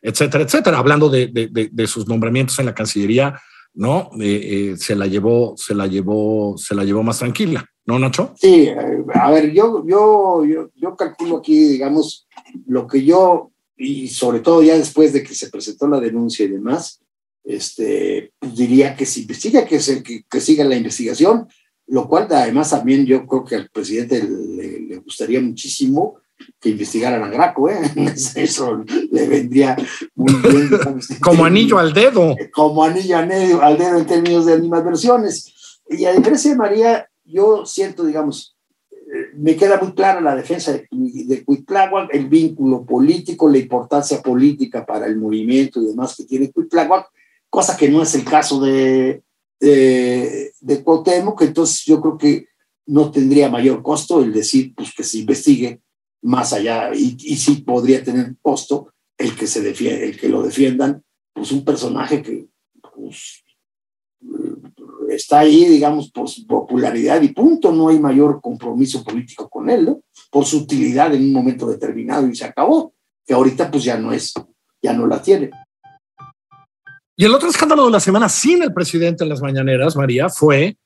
etcétera, 0.00 0.44
etcétera. 0.44 0.78
Hablando 0.78 1.08
de, 1.08 1.28
de, 1.28 1.70
de, 1.70 1.86
sus 1.86 2.08
nombramientos 2.08 2.58
en 2.58 2.66
la 2.66 2.74
Cancillería, 2.74 3.40
¿no? 3.74 4.10
Eh, 4.20 4.72
eh, 4.72 4.76
se 4.76 4.96
la 4.96 5.06
llevó, 5.06 5.54
se 5.56 5.74
la 5.74 5.86
llevó, 5.86 6.56
se 6.58 6.74
la 6.74 6.84
llevó 6.84 7.02
más 7.02 7.20
tranquila, 7.20 7.64
¿no, 7.86 7.98
Nacho? 7.98 8.34
Sí, 8.36 8.68
a 9.14 9.30
ver, 9.30 9.52
yo, 9.52 9.84
yo, 9.86 10.44
yo, 10.44 10.70
yo 10.74 10.96
calculo 10.96 11.38
aquí, 11.38 11.56
digamos, 11.68 12.26
lo 12.66 12.86
que 12.86 13.04
yo, 13.04 13.52
y 13.76 14.08
sobre 14.08 14.40
todo 14.40 14.62
ya 14.62 14.76
después 14.76 15.12
de 15.12 15.22
que 15.22 15.34
se 15.34 15.50
presentó 15.50 15.86
la 15.86 16.00
denuncia 16.00 16.44
y 16.44 16.48
demás, 16.48 17.01
este, 17.44 18.32
pues 18.38 18.54
diría 18.56 18.94
que 18.94 19.06
se 19.06 19.20
investiga, 19.20 19.64
que, 19.64 19.80
se, 19.80 20.02
que, 20.02 20.24
que, 20.28 20.40
siga 20.40 20.64
la 20.64 20.76
investigación, 20.76 21.48
lo 21.86 22.08
cual 22.08 22.28
además 22.30 22.70
también 22.70 23.04
yo 23.04 23.26
creo 23.26 23.44
que 23.44 23.56
al 23.56 23.68
presidente 23.70 24.22
le, 24.22 24.80
le 24.80 24.96
gustaría 24.98 25.40
muchísimo 25.40 26.18
que 26.60 26.70
investigaran 26.70 27.22
a 27.22 27.28
Graco, 27.28 27.68
¿eh? 27.68 27.78
eso 28.36 28.84
le 29.10 29.28
vendría 29.28 29.76
muy 30.14 30.34
bien. 30.34 30.70
Como 31.20 31.44
anillo 31.44 31.78
al 31.78 31.92
dedo. 31.92 32.34
Como 32.52 32.84
anillo 32.84 33.18
al 33.18 33.28
dedo 33.78 33.98
en 33.98 34.06
términos 34.06 34.46
de 34.46 34.54
animadversiones. 34.54 35.80
Y 35.88 36.04
a 36.04 36.12
diferencia 36.12 36.50
de 36.50 36.56
María, 36.56 37.08
yo 37.24 37.66
siento, 37.66 38.04
digamos, 38.04 38.56
me 39.34 39.56
queda 39.56 39.78
muy 39.80 39.92
clara 39.92 40.20
la 40.20 40.34
defensa 40.34 40.72
de, 40.72 40.88
de 40.90 41.44
Cuitláhuac, 41.44 42.14
el 42.14 42.28
vínculo 42.28 42.84
político, 42.86 43.48
la 43.48 43.58
importancia 43.58 44.22
política 44.22 44.86
para 44.86 45.06
el 45.06 45.16
movimiento 45.16 45.82
y 45.82 45.86
demás 45.86 46.16
que 46.16 46.24
tiene 46.24 46.50
Cuitláhuac, 46.50 47.08
cosa 47.52 47.76
que 47.76 47.90
no 47.90 48.02
es 48.02 48.14
el 48.14 48.24
caso 48.24 48.60
de, 48.60 49.22
de, 49.60 50.54
de 50.58 50.82
Cuauhtémoc, 50.82 51.42
entonces 51.42 51.84
yo 51.84 52.00
creo 52.00 52.16
que 52.16 52.46
no 52.86 53.10
tendría 53.10 53.50
mayor 53.50 53.82
costo 53.82 54.22
el 54.22 54.32
decir 54.32 54.74
pues, 54.74 54.94
que 54.94 55.04
se 55.04 55.18
investigue 55.18 55.82
más 56.22 56.54
allá 56.54 56.94
y, 56.94 57.14
y 57.20 57.36
sí 57.36 57.56
podría 57.56 58.02
tener 58.02 58.36
costo 58.40 58.94
el 59.18 59.36
que 59.36 59.46
se 59.46 59.60
defiende, 59.60 60.06
el 60.08 60.18
que 60.18 60.30
lo 60.30 60.42
defiendan, 60.42 61.04
pues 61.34 61.52
un 61.52 61.62
personaje 61.62 62.22
que 62.22 62.48
pues, 62.94 63.44
está 65.10 65.40
ahí, 65.40 65.66
digamos, 65.66 66.10
por 66.10 66.30
su 66.30 66.46
popularidad 66.46 67.20
y 67.20 67.34
punto, 67.34 67.70
no 67.70 67.90
hay 67.90 67.98
mayor 67.98 68.40
compromiso 68.40 69.04
político 69.04 69.50
con 69.50 69.68
él, 69.68 69.84
¿no? 69.84 70.00
Por 70.30 70.46
su 70.46 70.60
utilidad 70.60 71.14
en 71.14 71.22
un 71.22 71.32
momento 71.34 71.66
determinado 71.66 72.26
y 72.26 72.34
se 72.34 72.46
acabó, 72.46 72.94
que 73.26 73.34
ahorita 73.34 73.70
pues 73.70 73.84
ya 73.84 73.98
no 73.98 74.10
es, 74.10 74.32
ya 74.80 74.94
no 74.94 75.06
la 75.06 75.20
tiene. 75.20 75.50
Y 77.16 77.24
el 77.24 77.34
otro 77.34 77.48
escándalo 77.48 77.86
de 77.86 77.90
la 77.92 78.00
semana 78.00 78.28
sin 78.28 78.62
el 78.62 78.72
presidente 78.72 79.24
en 79.24 79.30
las 79.30 79.42
mañaneras, 79.42 79.96
María, 79.96 80.28
fue 80.28 80.76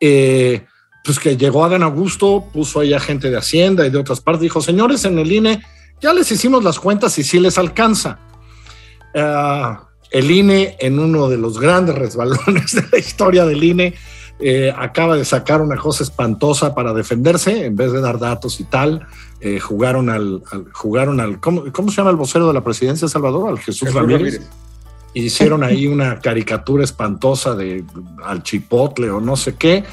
eh, 0.00 0.64
pues 1.04 1.18
que 1.18 1.36
llegó 1.36 1.64
Adán 1.64 1.82
Augusto, 1.82 2.44
puso 2.52 2.80
ahí 2.80 2.92
a 2.92 3.00
gente 3.00 3.30
de 3.30 3.38
Hacienda 3.38 3.86
y 3.86 3.90
de 3.90 3.98
otras 3.98 4.20
partes, 4.20 4.42
dijo, 4.42 4.60
señores, 4.60 5.04
en 5.04 5.18
el 5.18 5.30
INE 5.30 5.62
ya 6.00 6.12
les 6.12 6.30
hicimos 6.30 6.62
las 6.62 6.78
cuentas 6.78 7.18
y 7.18 7.24
sí 7.24 7.40
les 7.40 7.58
alcanza. 7.58 8.18
Uh, 9.14 9.78
el 10.10 10.30
INE, 10.30 10.76
en 10.80 10.98
uno 10.98 11.28
de 11.28 11.38
los 11.38 11.58
grandes 11.58 11.94
resbalones 11.94 12.72
de 12.74 12.84
la 12.92 12.98
historia 12.98 13.46
del 13.46 13.62
INE, 13.62 13.94
eh, 14.40 14.72
acaba 14.76 15.16
de 15.16 15.24
sacar 15.24 15.60
una 15.60 15.76
cosa 15.76 16.04
espantosa 16.04 16.74
para 16.74 16.92
defenderse, 16.92 17.66
en 17.66 17.74
vez 17.74 17.92
de 17.92 18.00
dar 18.00 18.18
datos 18.18 18.60
y 18.60 18.64
tal, 18.64 19.06
eh, 19.40 19.58
jugaron 19.58 20.10
al, 20.10 20.42
al 20.52 20.66
jugaron 20.72 21.20
al 21.20 21.40
¿cómo, 21.40 21.72
¿cómo, 21.72 21.90
se 21.90 21.96
llama 21.96 22.10
el 22.10 22.16
vocero 22.16 22.46
de 22.46 22.54
la 22.54 22.62
presidencia 22.62 23.06
de 23.06 23.10
Salvador? 23.10 23.48
Al 23.48 23.58
Jesús, 23.58 23.80
Jesús 23.80 23.94
Ramírez. 23.94 24.34
Ramírez. 24.34 24.67
Hicieron 25.24 25.64
ahí 25.64 25.86
una 25.86 26.20
caricatura 26.20 26.84
espantosa 26.84 27.54
de 27.54 27.84
al 28.24 28.42
chipotle 28.42 29.10
o 29.10 29.20
no 29.20 29.36
sé 29.36 29.56
qué. 29.56 29.84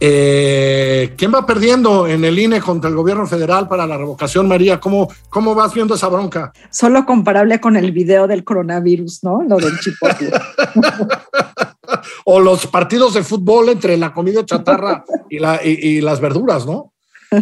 Eh, 0.00 1.14
¿Quién 1.16 1.32
va 1.32 1.46
perdiendo 1.46 2.06
en 2.08 2.24
el 2.24 2.38
INE 2.38 2.60
contra 2.60 2.90
el 2.90 2.96
gobierno 2.96 3.26
federal 3.26 3.68
para 3.68 3.86
la 3.86 3.96
revocación, 3.96 4.48
María? 4.48 4.80
¿Cómo, 4.80 5.08
¿Cómo 5.30 5.54
vas 5.54 5.72
viendo 5.72 5.94
esa 5.94 6.08
bronca? 6.08 6.52
Solo 6.70 7.06
comparable 7.06 7.60
con 7.60 7.76
el 7.76 7.92
video 7.92 8.26
del 8.26 8.42
coronavirus, 8.42 9.22
¿no? 9.22 9.42
Lo 9.42 9.56
del 9.58 9.78
chipotle. 9.78 10.30
o 12.24 12.40
los 12.40 12.66
partidos 12.66 13.14
de 13.14 13.22
fútbol 13.22 13.68
entre 13.68 13.96
la 13.96 14.12
comida 14.12 14.44
chatarra 14.44 15.04
y, 15.30 15.38
la, 15.38 15.60
y, 15.64 15.70
y, 15.70 16.00
las 16.00 16.20
verduras, 16.20 16.66
¿no? 16.66 16.93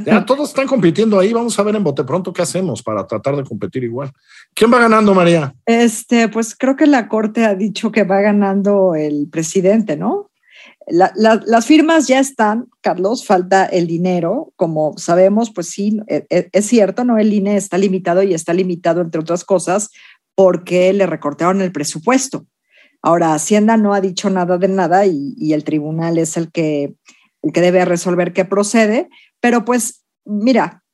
Ya 0.05 0.25
todos 0.25 0.51
están 0.51 0.67
compitiendo 0.67 1.19
ahí. 1.19 1.33
Vamos 1.33 1.59
a 1.59 1.63
ver 1.63 1.77
en 1.77 1.85
bote 1.85 2.05
pronto 2.05 2.33
qué 2.33 2.43
hacemos 2.43 2.83
para 2.83 3.07
tratar 3.07 3.37
de 3.37 3.45
competir 3.45 3.85
igual. 3.85 4.11
¿Quién 4.55 4.73
va 4.73 4.79
ganando, 4.79 5.15
María? 5.15 5.55
Este, 5.67 6.29
pues 6.29 6.55
creo 6.57 6.77
que 6.77 6.87
la 6.87 7.09
corte 7.09 7.45
ha 7.45 7.55
dicho 7.55 7.93
que 7.93 8.05
va 8.05 8.21
ganando 8.21 8.95
el 8.95 9.29
presidente, 9.31 9.97
¿no? 9.97 10.31
La, 10.89 11.13
la, 11.15 11.41
las 11.47 11.67
firmas 11.67 12.09
ya 12.09 12.19
están, 12.19 12.69
Carlos, 12.81 13.25
falta 13.25 13.67
el 13.67 13.87
dinero. 13.87 14.53
Como 14.57 14.97
sabemos, 14.99 15.53
pues 15.53 15.69
sí, 15.69 16.01
es, 16.07 16.25
e, 16.31 16.49
es, 16.53 16.67
cierto, 16.67 17.05
¿no? 17.05 17.19
El 17.19 17.33
INE 17.33 17.57
está 17.57 17.79
limitado 17.79 18.23
y 18.23 18.35
está 18.35 18.53
limitado, 18.53 19.01
entre 19.01 19.21
otras 19.21 19.45
cosas, 19.45 19.91
porque 20.35 20.93
le 20.93 21.07
recortaron 21.07 21.61
el 21.61 21.73
presupuesto. 21.73 22.47
Ahora, 23.01 23.35
Hacienda 23.35 23.77
no 23.77 23.95
ha 23.95 24.01
dicho 24.01 24.31
nada 24.31 24.59
de 24.59 24.69
nada 24.69 25.07
y, 25.07 25.35
y 25.37 25.53
el 25.53 25.65
tribunal 25.65 26.19
es 26.19 26.37
el 26.37 26.51
que, 26.51 26.95
el 27.43 27.53
que 27.53 27.61
debe 27.61 27.85
resolver 27.85 28.33
qué 28.33 28.45
procede, 28.45 29.09
pero 29.43 29.65
pues, 29.65 30.05
mira, 30.25 30.85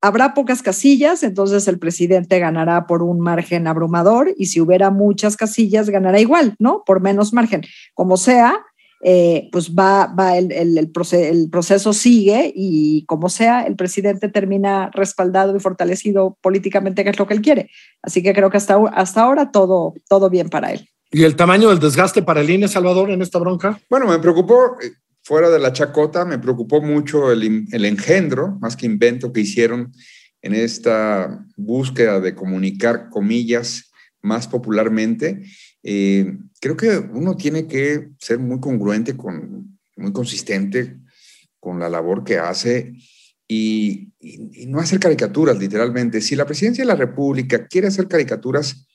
habrá 0.00 0.32
pocas 0.32 0.62
casillas, 0.62 1.24
entonces 1.24 1.66
el 1.66 1.80
presidente 1.80 2.38
ganará 2.38 2.86
por 2.86 3.02
un 3.02 3.20
margen 3.20 3.66
abrumador 3.66 4.32
y 4.38 4.46
si 4.46 4.60
hubiera 4.60 4.90
muchas 4.90 5.36
casillas, 5.36 5.90
ganará 5.90 6.20
igual, 6.20 6.54
¿no? 6.60 6.84
Por 6.86 7.00
menos 7.00 7.32
margen. 7.32 7.62
Como 7.94 8.16
sea, 8.16 8.64
eh, 9.02 9.48
pues 9.50 9.74
va, 9.74 10.06
va 10.06 10.38
el, 10.38 10.52
el, 10.52 10.78
el, 10.78 10.90
proceso, 10.90 11.32
el, 11.32 11.50
proceso, 11.50 11.92
sigue 11.92 12.52
y 12.54 13.04
como 13.06 13.28
sea, 13.28 13.62
el 13.62 13.74
presidente 13.74 14.28
termina 14.28 14.90
respaldado 14.94 15.56
y 15.56 15.60
fortalecido 15.60 16.38
políticamente, 16.40 17.02
que 17.02 17.10
es 17.10 17.18
lo 17.18 17.26
que 17.26 17.34
él 17.34 17.42
quiere. 17.42 17.70
Así 18.02 18.22
que 18.22 18.34
creo 18.34 18.50
que 18.50 18.56
hasta, 18.58 18.76
hasta 18.94 19.22
ahora 19.22 19.50
todo, 19.50 19.94
todo 20.08 20.30
bien 20.30 20.48
para 20.48 20.72
él. 20.72 20.88
¿Y 21.10 21.24
el 21.24 21.34
tamaño 21.34 21.70
del 21.70 21.80
desgaste 21.80 22.22
para 22.22 22.40
el 22.40 22.50
INE, 22.50 22.68
Salvador, 22.68 23.10
en 23.10 23.22
esta 23.22 23.38
bronca? 23.38 23.80
Bueno, 23.90 24.06
me 24.06 24.18
preocupó, 24.18 24.76
fuera 25.26 25.50
de 25.50 25.58
la 25.58 25.72
chacota, 25.72 26.24
me 26.24 26.38
preocupó 26.38 26.80
mucho 26.80 27.32
el, 27.32 27.66
el 27.72 27.84
engendro, 27.84 28.58
más 28.60 28.76
que 28.76 28.86
invento 28.86 29.32
que 29.32 29.40
hicieron 29.40 29.92
en 30.40 30.54
esta 30.54 31.44
búsqueda 31.56 32.20
de 32.20 32.34
comunicar 32.34 33.08
comillas 33.10 33.90
más 34.22 34.46
popularmente 34.46 35.42
eh, 35.88 36.36
creo 36.60 36.76
que 36.76 36.98
uno 36.98 37.36
tiene 37.36 37.68
que 37.68 38.08
ser 38.18 38.40
muy 38.40 38.58
congruente, 38.58 39.16
con, 39.16 39.78
muy 39.94 40.12
consistente 40.12 40.98
con 41.60 41.78
la 41.78 41.88
labor 41.88 42.24
que 42.24 42.38
hace 42.38 42.92
y, 43.46 44.12
y, 44.18 44.62
y, 44.62 44.66
no 44.66 44.80
hacer 44.80 44.98
caricaturas, 44.98 45.56
literalmente. 45.56 46.20
Si 46.20 46.34
la 46.34 46.44
presidencia 46.44 46.82
de 46.82 46.88
la 46.88 46.96
República 46.96 47.68
quiere 47.68 47.86
hacer 47.86 48.08
caricaturas, 48.08 48.88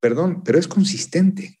perdón, 0.00 0.42
pero 0.42 0.58
es 0.58 0.66
consistente. 0.66 1.60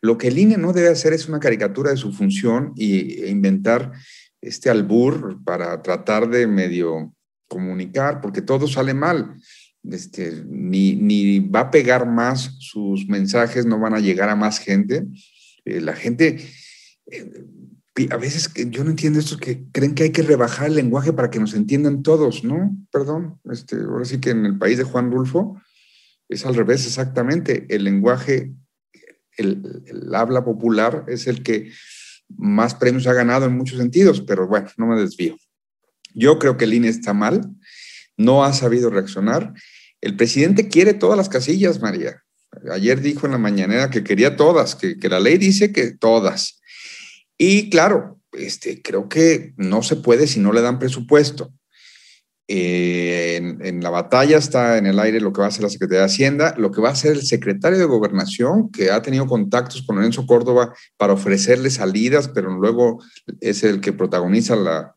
Lo 0.00 0.18
que 0.18 0.28
el 0.28 0.38
INE 0.38 0.56
no 0.56 0.72
debe 0.72 0.88
hacer 0.88 1.12
es 1.12 1.28
una 1.28 1.40
caricatura 1.40 1.90
de 1.90 1.96
su 1.96 2.12
función 2.12 2.72
y, 2.76 3.22
e 3.22 3.30
inventar 3.30 3.92
este 4.40 4.70
albur 4.70 5.42
para 5.44 5.82
tratar 5.82 6.28
de 6.28 6.46
medio 6.46 7.12
comunicar, 7.48 8.20
porque 8.20 8.42
todo 8.42 8.68
sale 8.68 8.94
mal 8.94 9.34
este, 9.84 10.44
ni, 10.46 10.94
ni, 10.94 11.40
va 11.40 11.60
a 11.60 11.70
pegar 11.70 12.06
más 12.06 12.56
sus 12.58 13.08
mensajes, 13.08 13.66
no 13.66 13.78
van 13.78 13.94
a 13.94 14.00
llegar 14.00 14.28
a 14.28 14.36
más 14.36 14.58
gente. 14.58 15.06
Eh, 15.64 15.80
la 15.80 15.94
gente, 15.94 16.38
eh, 17.06 17.44
a 18.10 18.16
veces 18.16 18.52
yo 18.70 18.84
no 18.84 18.90
entiendo 18.90 19.18
esto, 19.18 19.38
que 19.38 19.64
creen 19.72 19.94
que 19.94 20.04
hay 20.04 20.12
que 20.12 20.22
rebajar 20.22 20.68
el 20.68 20.74
lenguaje 20.74 21.12
para 21.12 21.30
que 21.30 21.40
nos 21.40 21.54
entiendan 21.54 22.02
todos, 22.02 22.44
¿no? 22.44 22.76
Perdón, 22.92 23.40
este, 23.50 23.76
ahora 23.76 24.04
sí 24.04 24.20
que 24.20 24.30
en 24.30 24.46
el 24.46 24.58
país 24.58 24.78
de 24.78 24.84
Juan 24.84 25.10
Rulfo 25.10 25.60
es 26.28 26.44
al 26.44 26.54
revés 26.54 26.86
exactamente. 26.86 27.66
El 27.68 27.84
lenguaje, 27.84 28.52
el, 29.38 30.14
habla 30.14 30.44
popular 30.44 31.04
es 31.08 31.26
el 31.26 31.42
que 31.42 31.72
más 32.36 32.74
premios 32.74 33.06
ha 33.06 33.14
ganado 33.14 33.46
en 33.46 33.56
muchos 33.56 33.78
sentidos, 33.78 34.20
pero 34.20 34.46
bueno, 34.46 34.68
no 34.76 34.86
me 34.86 35.00
desvío. 35.00 35.36
Yo 36.14 36.38
creo 36.38 36.56
que 36.56 36.64
el 36.64 36.74
INE 36.74 36.88
está 36.88 37.14
mal, 37.14 37.48
no 38.16 38.44
ha 38.44 38.52
sabido 38.52 38.90
reaccionar. 38.90 39.54
El 40.00 40.16
presidente 40.16 40.68
quiere 40.68 40.94
todas 40.94 41.16
las 41.16 41.28
casillas, 41.28 41.80
María. 41.80 42.22
Ayer 42.70 43.00
dijo 43.00 43.26
en 43.26 43.32
la 43.32 43.38
mañanera 43.38 43.90
que 43.90 44.04
quería 44.04 44.36
todas, 44.36 44.74
que, 44.74 44.98
que 44.98 45.08
la 45.08 45.20
ley 45.20 45.38
dice 45.38 45.72
que 45.72 45.92
todas. 45.92 46.60
Y 47.38 47.70
claro, 47.70 48.20
este, 48.32 48.82
creo 48.82 49.08
que 49.08 49.54
no 49.56 49.82
se 49.82 49.96
puede 49.96 50.26
si 50.26 50.40
no 50.40 50.52
le 50.52 50.60
dan 50.60 50.78
presupuesto. 50.78 51.52
Eh, 52.50 53.36
en, 53.36 53.82
la 53.82 53.90
batalla 53.90 54.38
está 54.38 54.78
en 54.78 54.86
el 54.86 54.98
aire 54.98 55.20
lo 55.20 55.32
que 55.34 55.40
va 55.40 55.46
a 55.46 55.48
hacer 55.48 55.62
la 55.62 55.68
Secretaría 55.68 56.00
de 56.00 56.06
Hacienda, 56.06 56.54
lo 56.56 56.70
que 56.70 56.80
va 56.80 56.88
a 56.88 56.92
hacer 56.92 57.12
el 57.12 57.22
secretario 57.22 57.78
de 57.78 57.84
Gobernación, 57.84 58.70
que 58.70 58.90
ha 58.90 59.02
tenido 59.02 59.26
contactos 59.26 59.82
con 59.86 59.96
Lorenzo 59.96 60.26
Córdoba 60.26 60.74
para 60.96 61.12
ofrecerle 61.12 61.68
salidas, 61.68 62.28
pero 62.28 62.50
luego 62.50 63.02
es 63.40 63.64
el 63.64 63.80
que 63.80 63.92
protagoniza 63.92 64.56
la, 64.56 64.96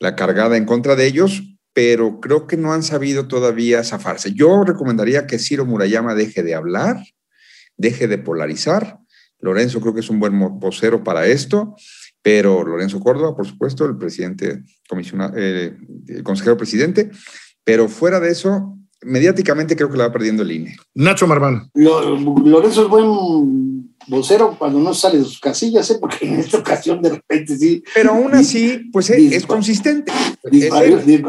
la 0.00 0.16
cargada 0.16 0.56
en 0.56 0.64
contra 0.64 0.96
de 0.96 1.06
ellos 1.06 1.42
pero 1.72 2.20
creo 2.20 2.46
que 2.46 2.56
no 2.56 2.72
han 2.72 2.82
sabido 2.82 3.28
todavía 3.28 3.84
zafarse. 3.84 4.32
Yo 4.34 4.64
recomendaría 4.64 5.26
que 5.26 5.38
Ciro 5.38 5.64
Murayama 5.64 6.14
deje 6.14 6.42
de 6.42 6.54
hablar, 6.54 7.02
deje 7.76 8.08
de 8.08 8.18
polarizar. 8.18 8.98
Lorenzo 9.42 9.80
creo 9.80 9.92
que 9.92 10.00
es 10.00 10.08
un 10.08 10.18
buen 10.18 10.38
vocero 10.58 11.04
para 11.04 11.26
esto, 11.26 11.74
pero 12.22 12.64
Lorenzo 12.64 13.00
Córdoba, 13.00 13.36
por 13.36 13.46
supuesto, 13.46 13.84
el 13.84 13.98
presidente, 13.98 14.62
eh, 15.36 15.76
el 16.08 16.22
consejero 16.22 16.56
presidente, 16.56 17.10
pero 17.64 17.88
fuera 17.88 18.20
de 18.20 18.30
eso, 18.30 18.78
mediáticamente 19.02 19.76
creo 19.76 19.90
que 19.90 19.98
la 19.98 20.06
va 20.06 20.12
perdiendo 20.12 20.44
el 20.44 20.52
INE. 20.52 20.76
Nacho 20.94 21.26
Marván. 21.26 21.70
Lorenzo 21.74 22.84
es 22.84 22.88
buen 22.88 23.92
vocero 24.06 24.56
cuando 24.56 24.78
no 24.78 24.94
sale 24.94 25.18
de 25.18 25.24
sus 25.24 25.40
casillas, 25.40 25.90
¿eh? 25.90 25.98
porque 26.00 26.26
en 26.26 26.38
esta 26.38 26.58
ocasión 26.58 27.02
de 27.02 27.10
repente 27.10 27.56
sí. 27.56 27.82
Pero 27.94 28.12
aún 28.12 28.34
así, 28.34 28.90
pues 28.92 29.10
es, 29.10 29.44
consistente. 29.44 30.12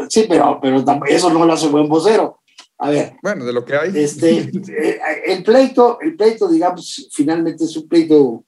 sí, 0.08 0.26
pero, 0.28 0.60
pero 0.62 0.84
eso 1.06 1.32
no 1.32 1.44
lo 1.44 1.52
hace 1.52 1.68
buen 1.68 1.88
vocero. 1.88 2.40
A 2.84 2.90
ver. 2.90 3.16
Bueno, 3.22 3.46
de 3.46 3.52
lo 3.54 3.64
que 3.64 3.76
hay. 3.76 3.90
Este, 3.94 4.40
eh, 4.40 5.00
el 5.24 5.42
pleito, 5.42 5.98
el 6.02 6.16
pleito, 6.16 6.46
digamos, 6.50 7.08
finalmente 7.10 7.64
es 7.64 7.74
un 7.78 7.88
pleito 7.88 8.44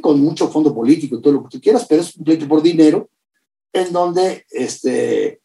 con 0.00 0.20
mucho 0.20 0.48
fondo 0.48 0.72
político, 0.72 1.20
todo 1.20 1.32
lo 1.32 1.42
que 1.42 1.48
tú 1.56 1.60
quieras, 1.60 1.86
pero 1.88 2.00
es 2.00 2.14
un 2.14 2.22
pleito 2.22 2.46
por 2.46 2.62
dinero, 2.62 3.10
en 3.72 3.92
donde 3.92 4.46
este, 4.48 5.40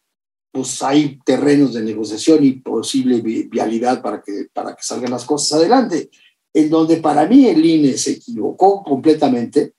pues 0.52 0.80
hay 0.80 1.18
terrenos 1.24 1.74
de 1.74 1.82
negociación 1.82 2.44
y 2.44 2.52
posible 2.52 3.20
vialidad 3.20 4.00
para 4.00 4.22
que, 4.22 4.46
para 4.52 4.76
que 4.76 4.82
salgan 4.84 5.10
las 5.10 5.24
cosas 5.24 5.58
adelante. 5.58 6.08
En 6.54 6.70
donde 6.70 6.98
para 6.98 7.26
mí 7.26 7.48
el 7.48 7.64
INE 7.64 7.96
se 7.96 8.12
equivocó 8.12 8.84
completamente, 8.84 9.72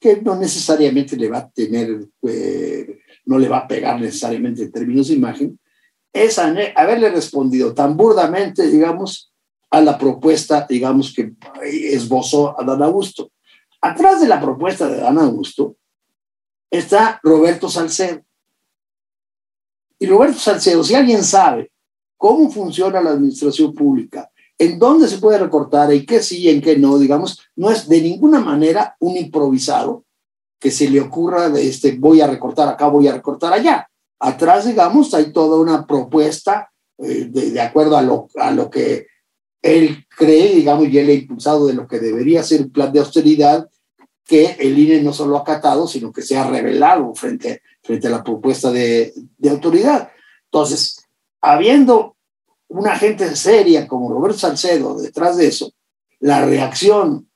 que 0.00 0.22
no 0.22 0.34
necesariamente 0.34 1.14
le 1.18 1.28
va 1.28 1.38
a 1.40 1.50
tener, 1.50 2.08
eh, 2.22 3.00
no 3.26 3.38
le 3.38 3.50
va 3.50 3.58
a 3.58 3.68
pegar 3.68 4.00
necesariamente 4.00 4.62
en 4.62 4.72
términos 4.72 5.08
de 5.08 5.14
imagen, 5.14 5.58
es 6.14 6.38
haberle 6.38 7.10
respondido 7.10 7.74
tan 7.74 7.96
burdamente, 7.96 8.68
digamos, 8.68 9.32
a 9.68 9.80
la 9.80 9.98
propuesta, 9.98 10.64
digamos, 10.66 11.12
que 11.12 11.32
esbozó 11.64 12.58
a 12.58 12.64
Dan 12.64 12.84
Augusto. 12.84 13.32
Atrás 13.80 14.20
de 14.20 14.28
la 14.28 14.40
propuesta 14.40 14.88
de 14.88 14.98
Dan 14.98 15.18
Augusto 15.18 15.76
está 16.70 17.18
Roberto 17.22 17.68
Salcedo. 17.68 18.22
Y 19.98 20.06
Roberto 20.06 20.38
Salcedo, 20.38 20.84
si 20.84 20.94
alguien 20.94 21.24
sabe 21.24 21.72
cómo 22.16 22.48
funciona 22.48 23.00
la 23.00 23.10
administración 23.10 23.74
pública, 23.74 24.30
en 24.56 24.78
dónde 24.78 25.08
se 25.08 25.18
puede 25.18 25.38
recortar 25.38 25.92
y 25.92 26.06
qué 26.06 26.22
sí 26.22 26.48
en 26.48 26.60
qué 26.60 26.78
no, 26.78 26.96
digamos, 26.96 27.40
no 27.56 27.72
es 27.72 27.88
de 27.88 28.00
ninguna 28.00 28.38
manera 28.38 28.96
un 29.00 29.16
improvisado 29.16 30.04
que 30.60 30.70
se 30.70 30.88
le 30.88 31.00
ocurra 31.00 31.48
de 31.48 31.68
este, 31.68 31.96
voy 31.98 32.20
a 32.20 32.28
recortar 32.28 32.68
acá, 32.68 32.86
voy 32.86 33.08
a 33.08 33.14
recortar 33.14 33.52
allá 33.52 33.88
atrás, 34.24 34.66
digamos, 34.66 35.12
hay 35.12 35.32
toda 35.32 35.60
una 35.60 35.86
propuesta 35.86 36.70
eh, 36.98 37.26
de, 37.28 37.60
acuerdo 37.60 37.96
a 37.96 38.02
lo, 38.02 38.28
a 38.36 38.50
lo 38.50 38.70
que 38.70 39.06
él 39.60 40.06
cree, 40.16 40.54
digamos, 40.54 40.88
y 40.88 40.98
él 40.98 41.08
ha 41.10 41.12
impulsado 41.12 41.66
de 41.66 41.74
lo 41.74 41.86
que 41.86 41.98
debería 41.98 42.42
ser 42.42 42.62
un 42.62 42.70
plan 42.70 42.92
de 42.92 43.00
austeridad 43.00 43.68
que 44.24 44.56
el 44.58 44.78
INE 44.78 45.02
no 45.02 45.12
solo 45.12 45.36
ha 45.36 45.40
acatado, 45.40 45.86
sino 45.86 46.10
que 46.10 46.22
se 46.22 46.36
ha 46.38 46.48
revelado 46.48 47.14
frente, 47.14 47.60
frente 47.82 48.06
a 48.06 48.10
la 48.10 48.24
propuesta 48.24 48.70
de, 48.70 49.12
de 49.36 49.50
autoridad. 49.50 50.10
Entonces, 50.46 51.04
habiendo 51.42 52.16
una 52.68 52.96
gente 52.96 53.36
seria 53.36 53.86
como 53.86 54.10
Roberto 54.10 54.38
Salcedo 54.38 54.98
detrás 55.00 55.36
de 55.36 55.48
eso, 55.48 55.72
la 56.20 56.46
reacción 56.46 57.28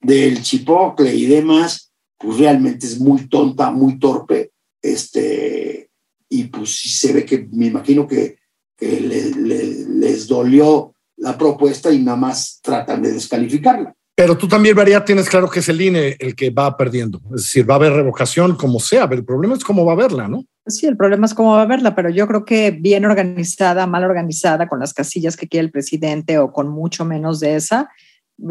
del 0.00 0.42
chipocle 0.42 1.14
y 1.14 1.24
demás, 1.24 1.90
pues 2.18 2.36
realmente 2.36 2.86
es 2.86 3.00
muy 3.00 3.28
tonta, 3.28 3.70
muy 3.70 3.98
torpe, 3.98 4.52
este, 4.82 5.83
y 6.28 6.44
pues 6.44 6.76
sí 6.76 6.88
se 6.88 7.12
ve 7.12 7.24
que 7.24 7.48
me 7.52 7.66
imagino 7.66 8.06
que, 8.06 8.38
les 8.80 10.26
dolió 10.26 10.94
la 11.16 11.38
propuesta 11.38 11.90
y 11.90 12.00
nada 12.00 12.18
más 12.18 12.60
tratan 12.62 13.00
de 13.02 13.12
descalificarla. 13.12 13.94
Pero 14.16 14.36
tú 14.36 14.46
también, 14.46 14.76
María, 14.76 15.04
tienes 15.04 15.28
claro 15.28 15.48
que 15.48 15.60
es 15.60 15.68
el 15.68 15.80
INE 15.80 16.16
el 16.18 16.36
que 16.36 16.50
va 16.50 16.76
perdiendo. 16.76 17.20
Es 17.34 17.42
decir, 17.42 17.68
va 17.68 17.74
a 17.74 17.76
haber 17.78 17.92
revocación 17.92 18.56
como 18.56 18.78
sea, 18.78 19.08
pero 19.08 19.20
el 19.20 19.26
problema 19.26 19.54
es 19.54 19.64
cómo 19.64 19.84
va 19.84 19.92
a 19.92 19.96
verla, 19.96 20.28
¿no? 20.28 20.44
Sí, 20.66 20.86
el 20.86 20.96
problema 20.96 21.26
es 21.26 21.34
cómo 21.34 21.52
va 21.52 21.62
a 21.62 21.66
verla, 21.66 21.94
pero 21.94 22.10
yo 22.10 22.26
creo 22.28 22.44
que 22.44 22.70
bien 22.70 23.04
organizada, 23.04 23.86
mal 23.86 24.04
organizada, 24.04 24.68
con 24.68 24.78
las 24.78 24.94
casillas 24.94 25.36
que 25.36 25.48
quiere 25.48 25.66
el 25.66 25.72
presidente 25.72 26.38
o 26.38 26.52
con 26.52 26.68
mucho 26.68 27.04
menos 27.04 27.40
de 27.40 27.56
esa, 27.56 27.90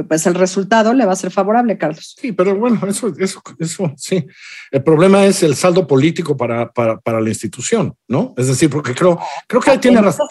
pues 0.07 0.25
el 0.25 0.35
resultado 0.35 0.93
le 0.93 1.05
va 1.05 1.13
a 1.13 1.17
ser 1.17 1.31
favorable, 1.31 1.77
Carlos. 1.77 2.15
Sí, 2.19 2.31
pero 2.31 2.55
bueno, 2.55 2.79
eso, 2.87 3.13
eso, 3.17 3.41
eso 3.59 3.93
sí. 3.97 4.25
El 4.71 4.83
problema 4.83 5.25
es 5.25 5.43
el 5.43 5.55
saldo 5.55 5.85
político 5.85 6.37
para, 6.37 6.71
para, 6.71 6.99
para 6.99 7.19
la 7.19 7.29
institución, 7.29 7.93
¿no? 8.07 8.33
Es 8.37 8.47
decir, 8.47 8.69
porque 8.69 8.93
creo, 8.93 9.19
creo 9.47 9.61
que 9.61 9.71
ahí 9.71 9.77
tiene 9.77 10.01
razón. 10.01 10.27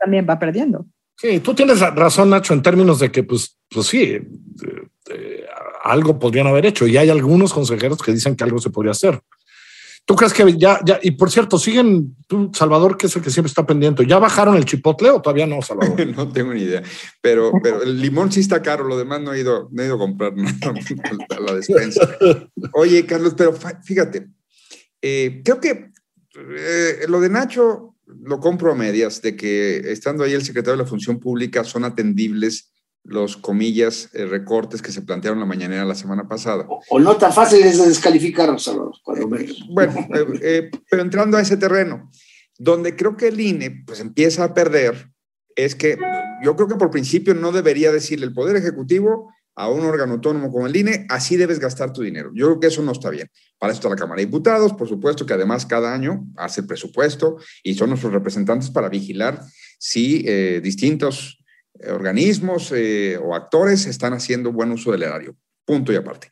también 0.00 0.26
va 0.28 0.38
perdiendo. 0.38 0.86
Sí, 1.18 1.40
tú 1.40 1.54
tienes 1.54 1.80
razón, 1.80 2.28
Nacho, 2.28 2.52
en 2.52 2.62
términos 2.62 2.98
de 2.98 3.10
que, 3.10 3.22
pues, 3.22 3.56
pues 3.70 3.86
sí, 3.86 4.02
eh, 4.02 4.28
eh, 5.10 5.46
algo 5.82 6.18
podrían 6.18 6.46
haber 6.46 6.66
hecho 6.66 6.86
y 6.86 6.98
hay 6.98 7.08
algunos 7.08 7.54
consejeros 7.54 8.02
que 8.02 8.12
dicen 8.12 8.36
que 8.36 8.44
algo 8.44 8.58
se 8.58 8.70
podría 8.70 8.92
hacer. 8.92 9.20
¿Tú 10.06 10.14
crees 10.14 10.32
que 10.32 10.56
ya, 10.56 10.78
ya, 10.86 11.00
y 11.02 11.10
por 11.10 11.32
cierto, 11.32 11.58
siguen, 11.58 12.16
tú, 12.28 12.52
Salvador, 12.54 12.96
que 12.96 13.08
es 13.08 13.16
el 13.16 13.22
que 13.22 13.30
siempre 13.30 13.48
está 13.48 13.66
pendiente, 13.66 14.06
¿ya 14.06 14.20
bajaron 14.20 14.56
el 14.56 14.64
chipotle 14.64 15.10
o 15.10 15.20
todavía 15.20 15.48
no, 15.48 15.60
Salvador? 15.62 16.06
no 16.16 16.32
tengo 16.32 16.54
ni 16.54 16.62
idea, 16.62 16.80
pero, 17.20 17.50
pero 17.60 17.82
el 17.82 18.00
limón 18.00 18.30
sí 18.30 18.38
está 18.38 18.62
caro, 18.62 18.84
lo 18.84 18.96
demás 18.96 19.20
no 19.20 19.32
he 19.32 19.40
ido, 19.40 19.68
no 19.72 19.82
he 19.82 19.86
ido 19.86 19.96
a 19.96 19.98
comprar 19.98 20.32
a 21.36 21.40
la 21.40 21.54
despensa. 21.54 22.08
Oye, 22.74 23.04
Carlos, 23.04 23.34
pero 23.36 23.52
fíjate, 23.82 24.28
eh, 25.02 25.42
creo 25.44 25.60
que 25.60 25.90
eh, 26.36 27.06
lo 27.08 27.20
de 27.20 27.28
Nacho 27.28 27.96
lo 28.06 28.38
compro 28.38 28.70
a 28.70 28.76
medias, 28.76 29.20
de 29.22 29.34
que 29.34 29.78
estando 29.90 30.22
ahí 30.22 30.34
el 30.34 30.44
secretario 30.44 30.76
de 30.76 30.84
la 30.84 30.88
Función 30.88 31.18
Pública 31.18 31.64
son 31.64 31.82
atendibles 31.82 32.72
los 33.06 33.36
comillas 33.36 34.10
eh, 34.12 34.26
recortes 34.26 34.82
que 34.82 34.92
se 34.92 35.02
plantearon 35.02 35.38
la 35.38 35.46
mañanera 35.46 35.84
la 35.84 35.94
semana 35.94 36.28
pasada. 36.28 36.66
O, 36.90 36.98
no 36.98 37.16
tan 37.16 37.32
fáciles 37.32 37.78
de 37.78 37.88
descalificar, 37.88 38.58
Salvador, 38.58 38.94
cuando 39.02 39.36
eh, 39.36 39.48
Bueno, 39.70 39.94
eh, 40.42 40.70
pero 40.90 41.02
entrando 41.02 41.36
a 41.36 41.40
ese 41.40 41.56
terreno, 41.56 42.10
donde 42.58 42.96
creo 42.96 43.16
que 43.16 43.28
el 43.28 43.40
INE 43.40 43.84
pues 43.86 44.00
empieza 44.00 44.44
a 44.44 44.54
perder, 44.54 45.10
es 45.54 45.74
que 45.74 45.96
yo 46.42 46.56
creo 46.56 46.68
que 46.68 46.74
por 46.74 46.90
principio 46.90 47.34
no 47.34 47.52
debería 47.52 47.92
decirle 47.92 48.26
el 48.26 48.34
Poder 48.34 48.56
Ejecutivo 48.56 49.32
a 49.54 49.70
un 49.70 49.86
órgano 49.86 50.14
autónomo 50.14 50.50
como 50.52 50.66
el 50.66 50.76
INE, 50.76 51.06
así 51.08 51.36
debes 51.36 51.60
gastar 51.60 51.92
tu 51.92 52.02
dinero. 52.02 52.30
Yo 52.34 52.46
creo 52.46 52.60
que 52.60 52.66
eso 52.66 52.82
no 52.82 52.92
está 52.92 53.08
bien. 53.08 53.30
Para 53.58 53.72
eso 53.72 53.78
está 53.78 53.88
la 53.88 53.96
Cámara 53.96 54.20
de 54.20 54.26
Diputados, 54.26 54.74
por 54.74 54.88
supuesto 54.88 55.24
que 55.24 55.32
además 55.32 55.64
cada 55.64 55.94
año 55.94 56.26
hace 56.36 56.60
el 56.60 56.66
presupuesto 56.66 57.36
y 57.62 57.74
son 57.74 57.90
nuestros 57.90 58.12
representantes 58.12 58.68
para 58.68 58.90
vigilar 58.90 59.40
si 59.78 60.22
distintos 60.60 61.38
eh, 61.40 61.45
organismos 61.88 62.72
eh, 62.74 63.18
o 63.22 63.34
actores 63.34 63.86
están 63.86 64.12
haciendo 64.12 64.52
buen 64.52 64.70
uso 64.70 64.92
del 64.92 65.02
erario. 65.02 65.36
Punto 65.64 65.92
y 65.92 65.96
aparte. 65.96 66.30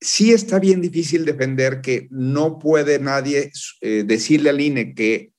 Sí 0.00 0.32
está 0.32 0.58
bien 0.58 0.80
difícil 0.80 1.24
defender 1.24 1.80
que 1.80 2.08
no 2.10 2.58
puede 2.58 2.98
nadie 2.98 3.52
eh, 3.80 4.04
decirle 4.04 4.50
al 4.50 4.60
INE 4.60 4.94
que 4.94 5.32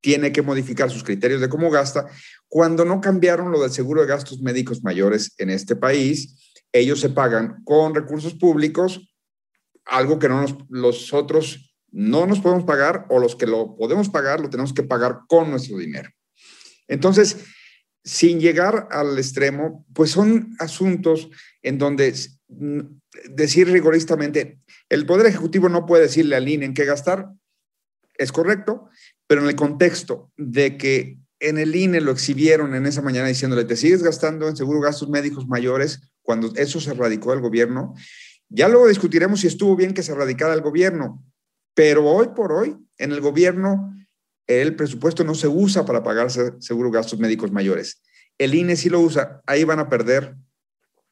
tiene 0.00 0.32
que 0.32 0.42
modificar 0.42 0.90
sus 0.90 1.04
criterios 1.04 1.40
de 1.40 1.48
cómo 1.48 1.70
gasta 1.70 2.06
cuando 2.48 2.84
no 2.84 3.00
cambiaron 3.00 3.50
lo 3.50 3.60
del 3.60 3.70
seguro 3.70 4.00
de 4.00 4.08
gastos 4.08 4.40
médicos 4.40 4.82
mayores 4.82 5.34
en 5.38 5.50
este 5.50 5.76
país. 5.76 6.52
Ellos 6.72 7.00
se 7.00 7.10
pagan 7.10 7.62
con 7.64 7.94
recursos 7.94 8.34
públicos, 8.34 9.14
algo 9.84 10.18
que 10.18 10.28
no 10.28 10.42
nos, 10.42 10.56
los 10.68 11.12
otros 11.12 11.74
no 11.90 12.26
nos 12.26 12.40
podemos 12.40 12.64
pagar 12.64 13.06
o 13.08 13.18
los 13.18 13.36
que 13.36 13.46
lo 13.46 13.74
podemos 13.76 14.08
pagar 14.08 14.40
lo 14.40 14.50
tenemos 14.50 14.72
que 14.72 14.82
pagar 14.82 15.20
con 15.26 15.50
nuestro 15.50 15.78
dinero. 15.78 16.10
Entonces, 16.86 17.44
sin 18.08 18.40
llegar 18.40 18.88
al 18.90 19.18
extremo, 19.18 19.84
pues 19.92 20.12
son 20.12 20.56
asuntos 20.58 21.28
en 21.62 21.76
donde 21.76 22.14
decir 23.28 23.68
rigoristamente, 23.70 24.60
el 24.88 25.04
Poder 25.04 25.26
Ejecutivo 25.26 25.68
no 25.68 25.84
puede 25.84 26.04
decirle 26.04 26.34
al 26.34 26.48
INE 26.48 26.64
en 26.64 26.72
qué 26.72 26.86
gastar, 26.86 27.28
es 28.14 28.32
correcto, 28.32 28.88
pero 29.26 29.42
en 29.42 29.48
el 29.48 29.56
contexto 29.56 30.32
de 30.38 30.78
que 30.78 31.18
en 31.38 31.58
el 31.58 31.76
INE 31.76 32.00
lo 32.00 32.10
exhibieron 32.10 32.74
en 32.74 32.86
esa 32.86 33.02
mañana 33.02 33.28
diciéndole, 33.28 33.66
te 33.66 33.76
sigues 33.76 34.02
gastando 34.02 34.48
en 34.48 34.56
seguro 34.56 34.80
gastos 34.80 35.10
médicos 35.10 35.46
mayores 35.46 36.00
cuando 36.22 36.50
eso 36.56 36.80
se 36.80 36.94
radicó 36.94 37.32
del 37.32 37.42
gobierno, 37.42 37.94
ya 38.48 38.68
luego 38.68 38.88
discutiremos 38.88 39.40
si 39.40 39.48
estuvo 39.48 39.76
bien 39.76 39.92
que 39.92 40.02
se 40.02 40.14
radicara 40.14 40.54
el 40.54 40.62
gobierno, 40.62 41.22
pero 41.74 42.06
hoy 42.06 42.28
por 42.34 42.52
hoy 42.52 42.74
en 42.96 43.12
el 43.12 43.20
gobierno 43.20 43.94
el 44.48 44.74
presupuesto 44.74 45.22
no 45.22 45.34
se 45.34 45.46
usa 45.46 45.84
para 45.86 46.02
pagarse 46.02 46.54
seguro 46.58 46.90
gastos 46.90 47.20
médicos 47.20 47.52
mayores. 47.52 48.02
El 48.38 48.54
INE 48.54 48.76
sí 48.76 48.88
lo 48.88 49.00
usa. 49.00 49.42
Ahí 49.46 49.62
van 49.64 49.78
a 49.78 49.88
perder 49.88 50.34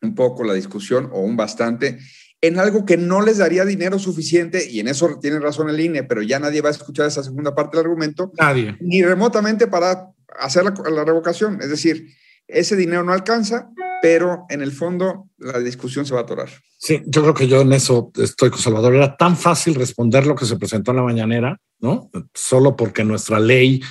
un 0.03 0.15
poco 0.15 0.43
la 0.43 0.55
discusión 0.55 1.11
o 1.13 1.21
un 1.21 1.37
bastante 1.37 1.99
en 2.41 2.59
algo 2.59 2.85
que 2.85 2.97
no 2.97 3.23
les 3.23 3.39
daría 3.39 3.65
dinero 3.65 3.99
suficiente, 3.99 4.69
y 4.71 4.81
en 4.81 4.89
eso 4.89 5.19
tiene 5.21 5.39
razón 5.39 5.71
el 5.71 5.81
INE, 5.81 6.05
pero 6.05 6.23
ya 6.23 6.39
nadie 6.39 6.61
va 6.61 6.69
a 6.69 6.73
escuchar 6.73 7.07
esa 7.07 7.23
segunda 7.23 7.55
parte 7.55 7.77
del 7.77 7.87
argumento. 7.87 8.33
Nadie. 8.39 8.77
Ni 8.81 9.03
remotamente 9.03 9.67
para 9.67 10.11
hacer 10.39 10.65
la, 10.65 10.75
la 10.91 11.05
revocación. 11.05 11.61
Es 11.63 11.71
decir, 11.71 12.15
ese 12.49 12.77
dinero 12.77 13.03
no 13.03 13.13
alcanza, 13.13 13.71
pero 14.03 14.47
en 14.49 14.63
el 14.63 14.73
fondo 14.73 15.29
la 15.39 15.59
discusión 15.59 16.07
se 16.07 16.15
va 16.15 16.21
a 16.21 16.23
atorar. 16.25 16.49
Sí, 16.79 17.03
yo 17.07 17.23
creo 17.23 17.35
que 17.35 17.49
yo 17.49 17.63
en 17.63 17.73
eso 17.73 18.11
estoy 18.17 18.51
con 18.51 18.61
Salvador. 18.61 18.95
Era 18.95 19.17
tan 19.17 19.37
fácil 19.37 19.75
responder 19.75 20.27
lo 20.27 20.35
que 20.35 20.45
se 20.45 20.57
presentó 20.57 20.91
en 20.91 20.99
la 20.99 21.03
mañanera, 21.03 21.59
¿no? 21.81 22.11
Solo 22.35 22.77
porque 22.77 23.05
nuestra 23.05 23.41
ley 23.41 23.83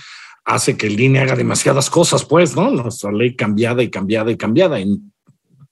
hace 0.45 0.77
que 0.77 0.87
el 0.87 0.99
INE 0.99 1.19
haga 1.19 1.35
demasiadas 1.35 1.89
cosas, 1.89 2.23
pues, 2.23 2.55
¿no? 2.55 2.69
Nuestra 2.69 3.11
ley 3.11 3.35
cambiada 3.35 3.81
y 3.81 3.89
cambiada 3.89 4.31
y 4.31 4.37
cambiada. 4.37 4.77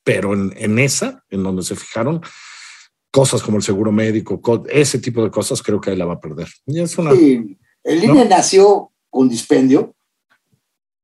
Pero 0.04 0.34
en, 0.34 0.54
en 0.58 0.80
esa, 0.80 1.24
en 1.30 1.44
donde 1.44 1.62
se 1.64 1.76
fijaron, 1.76 2.22
cosas 3.12 3.44
como 3.44 3.58
el 3.58 3.64
seguro 3.64 3.92
médico, 3.92 4.42
ese 4.68 4.98
tipo 4.98 5.24
de 5.24 5.30
cosas, 5.30 5.62
creo 5.62 5.80
que 5.80 5.92
ahí 5.92 5.96
la 5.96 6.06
va 6.06 6.14
a 6.14 6.20
perder. 6.20 6.48
Y 6.66 6.82
es 6.82 6.98
una, 6.98 7.12
sí, 7.12 7.58
el 7.84 8.04
INE 8.04 8.26
nació 8.26 8.92
con 9.10 9.30
dispendio 9.30 9.96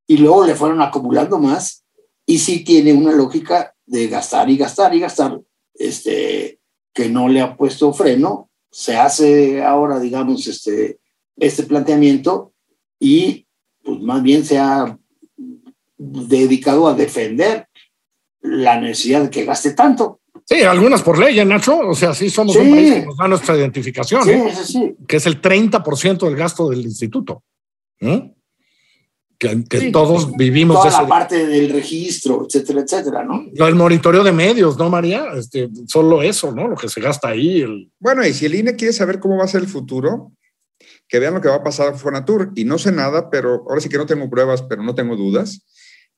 y 0.10 0.18
luego 0.18 0.44
le 0.44 0.56
fueron 0.56 0.82
acumulando 0.82 1.38
más 1.38 1.86
y 2.26 2.40
sí 2.40 2.64
tiene 2.64 2.94
una 2.94 3.12
lógica 3.12 3.76
de 3.86 4.08
gastar 4.08 4.50
y 4.50 4.58
gastar 4.58 4.96
y 4.96 5.00
gastar, 5.00 5.40
este, 5.76 6.60
que 6.92 7.10
no 7.10 7.30
le 7.30 7.42
ha 7.42 7.56
puesto 7.56 7.94
freno. 7.94 8.50
Se 8.72 8.98
hace 8.98 9.62
ahora, 9.62 10.00
digamos, 10.00 10.48
este, 10.48 11.00
este 11.38 11.62
planteamiento 11.62 12.54
y 13.00 13.46
pues 13.84 14.02
más 14.02 14.24
bien 14.24 14.44
se 14.44 14.58
ha 14.58 14.98
dedicado 15.96 16.88
a 16.88 16.96
defender 16.96 17.68
la 18.42 18.82
necesidad 18.82 19.22
de 19.22 19.30
que 19.30 19.46
gaste 19.46 19.74
tanto. 19.74 20.22
Sí, 20.44 20.64
algunas 20.64 21.04
por 21.04 21.20
ley, 21.20 21.40
¿eh, 21.40 21.46
Nacho. 21.46 21.78
O 21.78 21.94
sea, 21.94 22.16
sí 22.16 22.32
somos 22.32 22.56
un 22.56 22.72
país 22.72 22.94
que 22.96 23.06
nos 23.06 23.18
da 23.18 23.28
nuestra 23.28 23.56
identificación, 23.56 24.24
sí, 24.24 24.32
¿eh? 24.32 24.54
sí, 24.66 24.96
que 25.08 25.18
es 25.18 25.28
el 25.28 25.40
30% 25.40 26.26
del 26.26 26.36
gasto 26.36 26.68
del 26.68 26.82
instituto. 26.82 27.44
¿eh? 28.00 28.34
Que, 29.40 29.64
que 29.70 29.80
Sí. 29.80 29.92
todos 29.94 30.36
vivimos 30.36 30.76
Toda 30.78 30.90
ese- 30.90 31.02
la 31.02 31.08
parte 31.08 31.48
del 31.48 31.70
registro, 31.72 32.46
etcétera, 32.46 32.82
etcétera, 32.82 33.24
¿no? 33.24 33.46
El 33.54 33.76
monitoreo 33.76 34.22
de 34.22 34.34
medios, 34.34 34.78
¿no, 34.78 34.90
María? 34.90 35.28
Este, 35.34 35.70
solo 35.88 36.22
eso, 36.22 36.52
¿no? 36.54 36.68
Lo 36.68 36.76
que 36.76 36.90
se 36.90 37.00
gasta 37.00 37.30
ahí. 37.30 37.62
El... 37.62 37.90
Bueno, 38.00 38.28
y 38.28 38.34
si 38.34 38.46
el 38.48 38.56
INE 38.56 38.76
quiere 38.76 38.92
saber 38.94 39.20
cómo 39.20 39.38
va 39.38 39.46
a 39.46 39.48
ser 39.48 39.62
el 39.62 39.68
futuro, 39.70 40.34
que 41.08 41.20
vean 41.20 41.34
lo 41.34 41.42
que 41.42 41.48
va 41.48 41.56
a 41.56 41.64
pasar 41.64 41.88
a 41.94 41.98
Fonatur. 41.98 42.52
Y 42.56 42.66
no 42.66 42.78
sé 42.78 42.92
nada, 42.92 43.30
pero 43.30 43.64
ahora 43.68 43.80
sí 43.80 43.88
que 43.88 43.98
no 43.98 44.06
tengo 44.06 44.30
pruebas, 44.30 44.62
pero 44.64 44.84
no 44.84 44.94
tengo 44.94 45.16
dudas. 45.16 45.66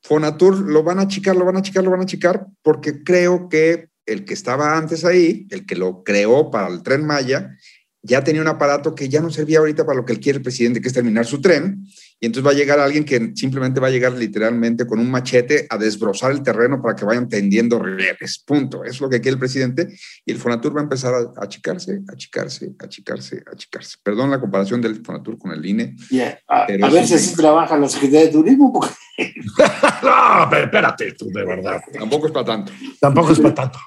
Fonatur 0.02 0.58
lo 0.58 0.82
van 0.82 0.98
a 0.98 1.02
achicar, 1.02 1.36
lo 1.36 1.44
van 1.44 1.54
a 1.56 1.60
achicar, 1.60 1.84
lo 1.84 1.90
van 1.92 2.00
a 2.00 2.02
achicar, 2.02 2.46
porque 2.62 3.04
creo 3.04 3.48
que 3.48 3.88
el 4.04 4.24
que 4.24 4.34
estaba 4.34 4.76
antes 4.76 5.04
ahí, 5.04 5.46
el 5.50 5.64
que 5.64 5.76
lo 5.76 6.02
creó 6.02 6.50
para 6.50 6.66
el 6.66 6.82
tren 6.82 7.06
Maya, 7.06 7.56
ya 8.02 8.24
tenía 8.24 8.42
un 8.42 8.48
aparato 8.48 8.96
que 8.96 9.08
ya 9.08 9.20
no 9.20 9.30
servía 9.30 9.60
ahorita 9.60 9.86
para 9.86 9.96
lo 9.96 10.04
que 10.04 10.12
él 10.12 10.18
quiere 10.18 10.38
el 10.38 10.42
presidente, 10.42 10.80
que 10.80 10.88
es 10.88 10.94
terminar 10.94 11.24
su 11.24 11.40
tren. 11.40 11.86
Y 12.22 12.26
entonces 12.26 12.46
va 12.46 12.52
a 12.52 12.56
llegar 12.56 12.78
alguien 12.78 13.04
que 13.04 13.32
simplemente 13.34 13.80
va 13.80 13.88
a 13.88 13.90
llegar 13.90 14.12
literalmente 14.12 14.86
con 14.86 15.00
un 15.00 15.10
machete 15.10 15.66
a 15.68 15.76
desbrozar 15.76 16.30
el 16.30 16.40
terreno 16.40 16.80
para 16.80 16.94
que 16.94 17.04
vayan 17.04 17.28
tendiendo 17.28 17.80
rieles. 17.80 18.44
Punto. 18.46 18.84
Eso 18.84 18.94
es 18.94 19.00
lo 19.00 19.08
que 19.08 19.20
quiere 19.20 19.34
el 19.34 19.40
presidente. 19.40 19.92
Y 20.24 20.30
el 20.30 20.38
Fonatur 20.38 20.76
va 20.76 20.82
a 20.82 20.84
empezar 20.84 21.12
a 21.12 21.42
achicarse, 21.42 22.00
achicarse, 22.06 22.74
achicarse, 22.78 23.42
achicarse. 23.52 23.96
Perdón 24.04 24.30
la 24.30 24.38
comparación 24.38 24.80
del 24.80 25.04
Fonatur 25.04 25.36
con 25.36 25.50
el 25.50 25.66
INE. 25.66 25.96
Yeah. 26.10 26.38
A, 26.46 26.64
Pero 26.68 26.86
a 26.86 26.90
ver 26.90 27.02
si 27.02 27.08
sí. 27.08 27.14
así 27.14 27.34
trabaja 27.34 27.76
la 27.76 27.88
Secretaría 27.88 28.26
de 28.26 28.32
Turismo, 28.32 28.72
porque 28.72 28.94
no, 30.04 30.46
pero 30.48 30.64
espérate, 30.66 31.12
tú, 31.14 31.26
de 31.26 31.44
verdad. 31.44 31.82
Tampoco 31.92 32.26
es 32.26 32.32
para 32.32 32.46
tanto. 32.46 32.72
Tampoco 33.00 33.32
es 33.32 33.40
para 33.40 33.54
tanto. 33.54 33.80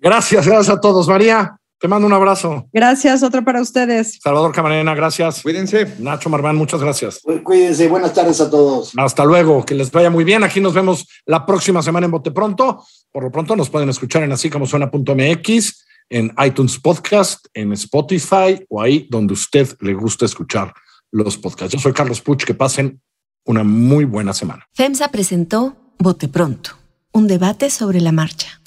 Gracias, 0.00 0.48
gracias 0.48 0.76
a 0.76 0.80
todos. 0.80 1.06
María, 1.06 1.55
te 1.78 1.88
mando 1.88 2.06
un 2.06 2.12
abrazo. 2.12 2.68
Gracias, 2.72 3.22
otro 3.22 3.44
para 3.44 3.60
ustedes. 3.60 4.18
Salvador 4.22 4.52
Camarena, 4.52 4.94
gracias. 4.94 5.42
Cuídense. 5.42 5.94
Nacho 5.98 6.30
Marván, 6.30 6.56
muchas 6.56 6.80
gracias. 6.80 7.20
Cu- 7.22 7.42
cuídense. 7.42 7.88
Buenas 7.88 8.14
tardes 8.14 8.40
a 8.40 8.50
todos. 8.50 8.92
Hasta 8.96 9.24
luego, 9.24 9.64
que 9.64 9.74
les 9.74 9.90
vaya 9.90 10.10
muy 10.10 10.24
bien. 10.24 10.42
Aquí 10.44 10.60
nos 10.60 10.74
vemos 10.74 11.06
la 11.26 11.44
próxima 11.44 11.82
semana 11.82 12.06
en 12.06 12.12
Bote 12.12 12.30
Pronto. 12.30 12.84
Por 13.12 13.24
lo 13.24 13.30
pronto 13.30 13.54
nos 13.56 13.68
pueden 13.70 13.88
escuchar 13.88 14.22
en 14.22 14.32
así 14.32 14.48
como 14.50 14.66
suena.mx, 14.66 15.84
en 16.10 16.32
iTunes 16.44 16.78
Podcast, 16.78 17.46
en 17.54 17.72
Spotify 17.72 18.64
o 18.68 18.80
ahí 18.80 19.06
donde 19.10 19.32
usted 19.34 19.68
le 19.80 19.94
gusta 19.94 20.24
escuchar 20.26 20.72
los 21.12 21.36
podcasts. 21.38 21.72
Yo 21.74 21.78
soy 21.80 21.92
Carlos 21.92 22.20
Puch, 22.20 22.44
que 22.44 22.54
pasen 22.54 23.00
una 23.44 23.64
muy 23.64 24.04
buena 24.04 24.32
semana. 24.32 24.66
FEMSA 24.74 25.08
presentó 25.08 25.76
Bote 25.98 26.28
Pronto, 26.28 26.70
un 27.12 27.26
debate 27.26 27.70
sobre 27.70 28.00
la 28.00 28.12
marcha. 28.12 28.60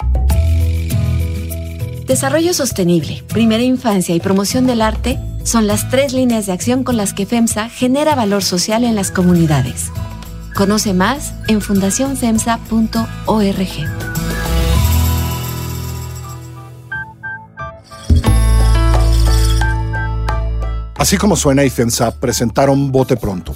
Desarrollo 2.10 2.52
sostenible, 2.54 3.22
primera 3.28 3.62
infancia 3.62 4.16
y 4.16 4.18
promoción 4.18 4.66
del 4.66 4.82
arte 4.82 5.20
son 5.44 5.68
las 5.68 5.88
tres 5.90 6.12
líneas 6.12 6.46
de 6.46 6.52
acción 6.52 6.82
con 6.82 6.96
las 6.96 7.14
que 7.14 7.24
FEMSA 7.24 7.68
genera 7.68 8.16
valor 8.16 8.42
social 8.42 8.82
en 8.82 8.96
las 8.96 9.12
comunidades. 9.12 9.92
Conoce 10.52 10.92
más 10.92 11.34
en 11.46 11.60
fundacionfemsa.org. 11.60 13.68
Así 20.96 21.16
como 21.16 21.36
suena 21.36 21.62
y 21.62 21.70
FEMSA 21.70 22.18
presentaron 22.18 22.90
Bote 22.90 23.16
Pronto, 23.16 23.54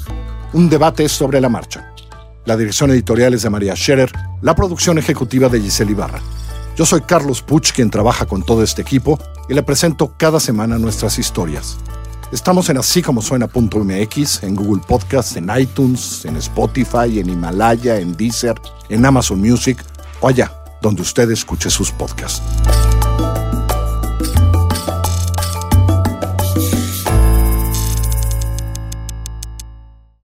un 0.52 0.70
debate 0.70 1.08
sobre 1.08 1.40
la 1.40 1.48
marcha. 1.48 1.92
La 2.44 2.56
dirección 2.56 2.92
editorial 2.92 3.34
es 3.34 3.42
de 3.42 3.50
María 3.50 3.74
Scherer, 3.74 4.12
la 4.42 4.54
producción 4.54 4.96
ejecutiva 4.98 5.48
de 5.48 5.60
Giselle 5.60 5.90
Ibarra. 5.90 6.20
Yo 6.76 6.84
soy 6.84 7.02
Carlos 7.02 7.40
Puch, 7.40 7.72
quien 7.72 7.90
trabaja 7.90 8.26
con 8.26 8.42
todo 8.42 8.62
este 8.62 8.82
equipo 8.82 9.18
y 9.48 9.54
le 9.54 9.62
presento 9.62 10.14
cada 10.16 10.40
semana 10.40 10.78
nuestras 10.78 11.18
historias. 11.18 11.76
Estamos 12.32 12.68
en 12.68 12.78
así 12.78 13.00
como 13.00 13.22
suena.mx, 13.22 14.42
en 14.42 14.56
Google 14.56 14.82
Podcasts, 14.86 15.36
en 15.36 15.50
iTunes, 15.56 16.24
en 16.24 16.36
Spotify, 16.36 17.20
en 17.20 17.30
Himalaya, 17.30 17.98
en 17.98 18.16
Deezer, 18.16 18.60
en 18.88 19.06
Amazon 19.06 19.40
Music 19.40 19.84
o 20.20 20.28
allá 20.28 20.50
donde 20.84 21.00
usted 21.00 21.30
escuche 21.30 21.70
sus 21.70 21.90
podcasts. 21.90 22.42